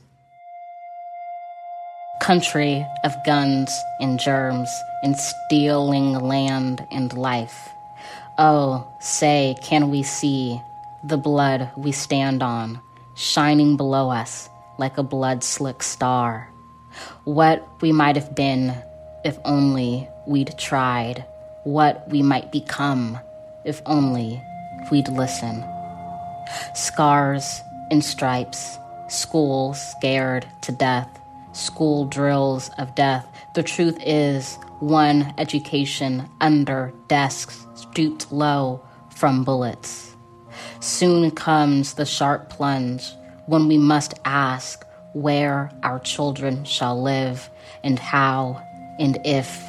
Country 2.22 2.86
of 3.04 3.14
guns 3.26 3.70
and 4.00 4.18
germs 4.18 4.70
and 5.02 5.16
stealing 5.16 6.14
land 6.14 6.86
and 6.90 7.12
life. 7.12 7.68
Oh, 8.38 8.86
say, 9.00 9.54
can 9.62 9.90
we 9.90 10.02
see 10.02 10.60
the 11.04 11.18
blood 11.18 11.70
we 11.76 11.92
stand 11.92 12.42
on 12.42 12.80
shining 13.16 13.76
below 13.76 14.10
us 14.10 14.48
like 14.78 14.98
a 14.98 15.02
blood 15.02 15.42
slick 15.42 15.82
star? 15.82 16.48
What 17.24 17.66
we 17.80 17.90
might 17.92 18.16
have 18.16 18.34
been 18.34 18.76
if 19.24 19.38
only 19.44 20.08
we'd 20.26 20.56
tried. 20.58 21.24
What 21.64 22.08
we 22.08 22.22
might 22.22 22.52
become 22.52 23.18
if 23.64 23.82
only 23.86 24.40
we'd 24.90 25.08
listen. 25.08 25.64
Scars 26.74 27.60
and 27.90 28.04
stripes, 28.04 28.78
school 29.08 29.74
scared 29.74 30.46
to 30.62 30.72
death, 30.72 31.08
school 31.52 32.04
drills 32.04 32.70
of 32.78 32.94
death. 32.94 33.26
The 33.54 33.62
truth 33.62 33.98
is, 34.04 34.58
one 34.78 35.34
education 35.38 36.28
under 36.40 36.92
desks 37.08 37.66
stooped 37.74 38.30
low 38.30 38.80
from 39.10 39.42
bullets. 39.42 40.05
Soon 40.86 41.32
comes 41.32 41.94
the 41.94 42.06
sharp 42.06 42.48
plunge 42.48 43.12
when 43.46 43.66
we 43.66 43.76
must 43.76 44.14
ask 44.24 44.86
where 45.14 45.72
our 45.82 45.98
children 45.98 46.64
shall 46.64 47.02
live 47.02 47.50
and 47.82 47.98
how 47.98 48.62
and 49.00 49.18
if. 49.24 49.64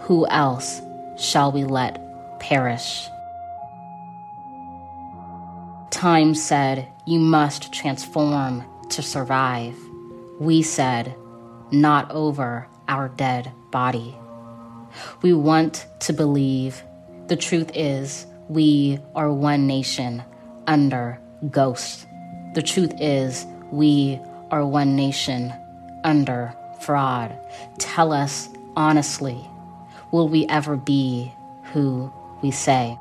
Who 0.00 0.26
else 0.26 0.82
shall 1.16 1.52
we 1.52 1.64
let 1.64 1.98
perish? 2.38 3.08
Time 5.90 6.34
said, 6.34 6.86
You 7.06 7.18
must 7.18 7.72
transform 7.72 8.62
to 8.90 9.00
survive. 9.00 9.74
We 10.38 10.60
said, 10.60 11.14
Not 11.70 12.10
over 12.10 12.68
our 12.88 13.08
dead 13.08 13.50
body. 13.70 14.14
We 15.22 15.32
want 15.32 15.86
to 16.00 16.12
believe. 16.12 16.82
The 17.28 17.36
truth 17.36 17.70
is, 17.74 18.26
we 18.50 18.98
are 19.14 19.32
one 19.32 19.66
nation 19.66 20.22
under 20.66 21.18
ghosts. 21.50 22.06
The 22.54 22.62
truth 22.62 22.92
is, 23.00 23.46
we 23.70 24.20
are 24.50 24.66
one 24.66 24.96
nation 24.96 25.52
under 26.04 26.54
fraud. 26.80 27.36
Tell 27.78 28.12
us 28.12 28.48
honestly, 28.76 29.48
will 30.10 30.28
we 30.28 30.46
ever 30.46 30.76
be 30.76 31.32
who 31.72 32.12
we 32.42 32.50
say? 32.50 32.98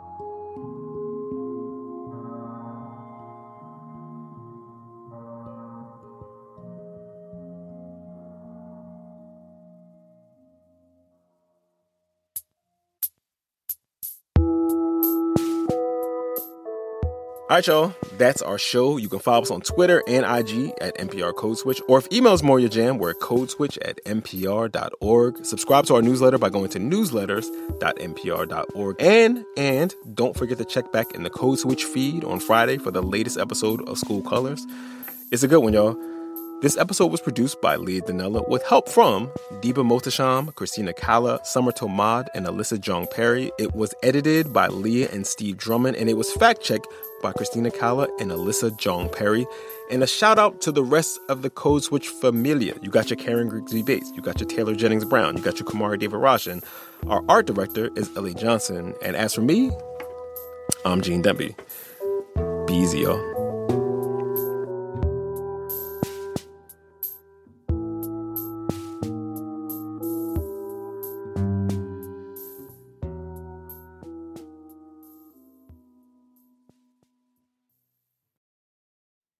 All 17.51 17.57
right, 17.57 17.67
y'all. 17.67 17.93
That's 18.17 18.41
our 18.41 18.57
show. 18.57 18.95
You 18.95 19.09
can 19.09 19.19
follow 19.19 19.41
us 19.41 19.51
on 19.51 19.59
Twitter 19.59 20.01
and 20.07 20.23
IG 20.23 20.71
at 20.79 20.97
NPR 20.97 21.35
Code 21.35 21.57
Switch, 21.57 21.81
or 21.89 21.97
if 21.97 22.07
email's 22.09 22.41
more 22.41 22.61
your 22.61 22.69
jam, 22.69 22.97
we're 22.97 23.09
at 23.09 23.19
codeswitch 23.19 23.77
at 23.85 23.99
npr.org. 24.05 25.45
Subscribe 25.45 25.85
to 25.87 25.95
our 25.95 26.01
newsletter 26.01 26.37
by 26.37 26.47
going 26.47 26.69
to 26.69 26.79
newsletters.npr.org. 26.79 28.95
And, 29.01 29.43
and 29.57 29.93
don't 30.13 30.37
forget 30.37 30.59
to 30.59 30.65
check 30.65 30.93
back 30.93 31.13
in 31.13 31.23
the 31.23 31.29
Code 31.29 31.59
Switch 31.59 31.83
feed 31.83 32.23
on 32.23 32.39
Friday 32.39 32.77
for 32.77 32.89
the 32.89 33.01
latest 33.01 33.37
episode 33.37 33.85
of 33.89 33.97
School 33.97 34.21
Colors. 34.21 34.65
It's 35.33 35.43
a 35.43 35.49
good 35.49 35.59
one, 35.59 35.73
y'all. 35.73 35.97
This 36.61 36.77
episode 36.77 37.11
was 37.11 37.19
produced 37.19 37.59
by 37.59 37.75
Leah 37.75 38.03
Donnella 38.03 38.47
with 38.47 38.63
help 38.63 38.87
from 38.87 39.27
Diba 39.55 39.85
Mohtasham, 39.85 40.55
Christina 40.55 40.93
Cala, 40.93 41.43
Summer 41.43 41.73
Thomad, 41.73 42.27
and 42.33 42.45
Alyssa 42.45 42.77
Jeong 42.77 43.11
Perry. 43.11 43.51
It 43.59 43.75
was 43.75 43.93
edited 44.03 44.53
by 44.53 44.67
Leah 44.67 45.09
and 45.11 45.27
Steve 45.27 45.57
Drummond, 45.57 45.97
and 45.97 46.09
it 46.09 46.13
was 46.13 46.31
fact 46.31 46.61
checked 46.61 46.87
by 47.21 47.31
Christina 47.33 47.71
Cala 47.71 48.07
and 48.19 48.31
Alyssa 48.31 48.71
Jeong 48.71 49.11
Perry. 49.11 49.45
And 49.89 50.03
a 50.03 50.07
shout 50.07 50.39
out 50.39 50.61
to 50.61 50.71
the 50.71 50.83
rest 50.83 51.19
of 51.29 51.41
the 51.41 51.49
Code 51.49 51.83
Switch 51.83 52.07
familia. 52.07 52.75
You 52.81 52.89
got 52.89 53.09
your 53.09 53.17
Karen 53.17 53.49
Grigsby 53.49 53.83
Bates, 53.83 54.11
you 54.15 54.21
got 54.21 54.39
your 54.39 54.49
Taylor 54.49 54.75
Jennings 54.75 55.05
Brown, 55.05 55.37
you 55.37 55.43
got 55.43 55.59
your 55.59 55.67
Kumari 55.67 55.99
Devarajan. 56.01 56.63
Our 57.07 57.23
art 57.27 57.47
director 57.47 57.89
is 57.95 58.09
LA 58.15 58.29
Johnson. 58.29 58.93
And 59.03 59.15
as 59.15 59.33
for 59.33 59.41
me, 59.41 59.71
I'm 60.85 61.01
Gene 61.01 61.23
Demby. 61.23 61.55
Be 62.67 62.73
easy, 62.73 62.99
y'all. 62.99 63.40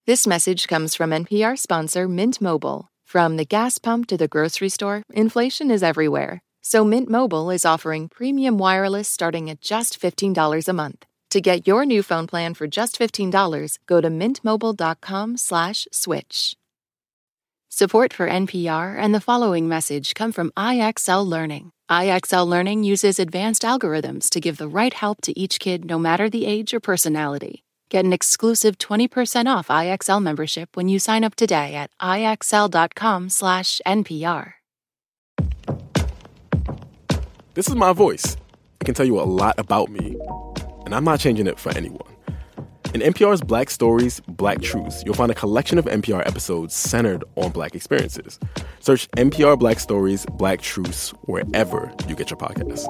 This 0.07 0.25
message 0.25 0.67
comes 0.67 0.95
from 0.95 1.11
NPR 1.11 1.59
sponsor 1.59 2.07
Mint 2.07 2.41
Mobile. 2.41 2.89
From 3.05 3.37
the 3.37 3.45
gas 3.45 3.77
pump 3.77 4.07
to 4.07 4.17
the 4.17 4.27
grocery 4.27 4.69
store, 4.69 5.03
inflation 5.13 5.69
is 5.69 5.83
everywhere. 5.83 6.41
So 6.63 6.83
Mint 6.83 7.07
Mobile 7.07 7.51
is 7.51 7.65
offering 7.65 8.07
premium 8.07 8.57
wireless 8.57 9.07
starting 9.07 9.47
at 9.47 9.61
just 9.61 10.01
$15 10.01 10.67
a 10.67 10.73
month. 10.73 11.05
To 11.29 11.39
get 11.39 11.67
your 11.67 11.85
new 11.85 12.01
phone 12.01 12.25
plan 12.25 12.55
for 12.55 12.65
just 12.65 12.97
$15, 12.97 13.77
go 13.85 14.01
to 14.01 14.09
mintmobile.com/switch. 14.09 16.55
Support 17.69 18.11
for 18.11 18.27
NPR 18.27 18.97
and 18.97 19.13
the 19.13 19.21
following 19.21 19.69
message 19.69 20.15
come 20.15 20.31
from 20.31 20.51
IXL 20.57 21.23
Learning. 21.23 21.73
IXL 21.91 22.47
Learning 22.47 22.83
uses 22.83 23.19
advanced 23.19 23.61
algorithms 23.61 24.31
to 24.31 24.39
give 24.39 24.57
the 24.57 24.67
right 24.67 24.95
help 24.95 25.21
to 25.21 25.39
each 25.39 25.59
kid 25.59 25.85
no 25.85 25.99
matter 25.99 26.27
the 26.27 26.47
age 26.47 26.73
or 26.73 26.79
personality. 26.79 27.63
Get 27.91 28.05
an 28.05 28.13
exclusive 28.13 28.77
20% 28.77 29.47
off 29.47 29.67
IXL 29.67 30.23
membership 30.23 30.77
when 30.77 30.87
you 30.87 30.97
sign 30.97 31.25
up 31.25 31.35
today 31.35 31.75
at 31.75 31.91
IXL.com/NPR. 32.01 34.53
This 37.53 37.67
is 37.67 37.75
my 37.75 37.91
voice. 37.91 38.37
It 38.79 38.85
can 38.85 38.95
tell 38.95 39.05
you 39.05 39.19
a 39.19 39.27
lot 39.27 39.59
about 39.59 39.91
me, 39.91 40.15
and 40.85 40.95
I'm 40.95 41.03
not 41.03 41.19
changing 41.19 41.47
it 41.47 41.59
for 41.59 41.75
anyone. 41.75 42.07
In 42.93 43.01
NPR's 43.01 43.41
Black 43.41 43.69
Stories, 43.69 44.21
Black 44.21 44.61
Truths, 44.61 45.03
you'll 45.05 45.13
find 45.13 45.29
a 45.29 45.35
collection 45.35 45.77
of 45.77 45.83
NPR 45.83 46.25
episodes 46.25 46.73
centered 46.73 47.25
on 47.35 47.51
Black 47.51 47.75
experiences. 47.75 48.39
Search 48.79 49.09
NPR 49.17 49.59
Black 49.59 49.81
Stories, 49.81 50.25
Black 50.37 50.61
Truths 50.61 51.09
wherever 51.25 51.91
you 52.07 52.15
get 52.15 52.29
your 52.29 52.39
podcasts. 52.39 52.87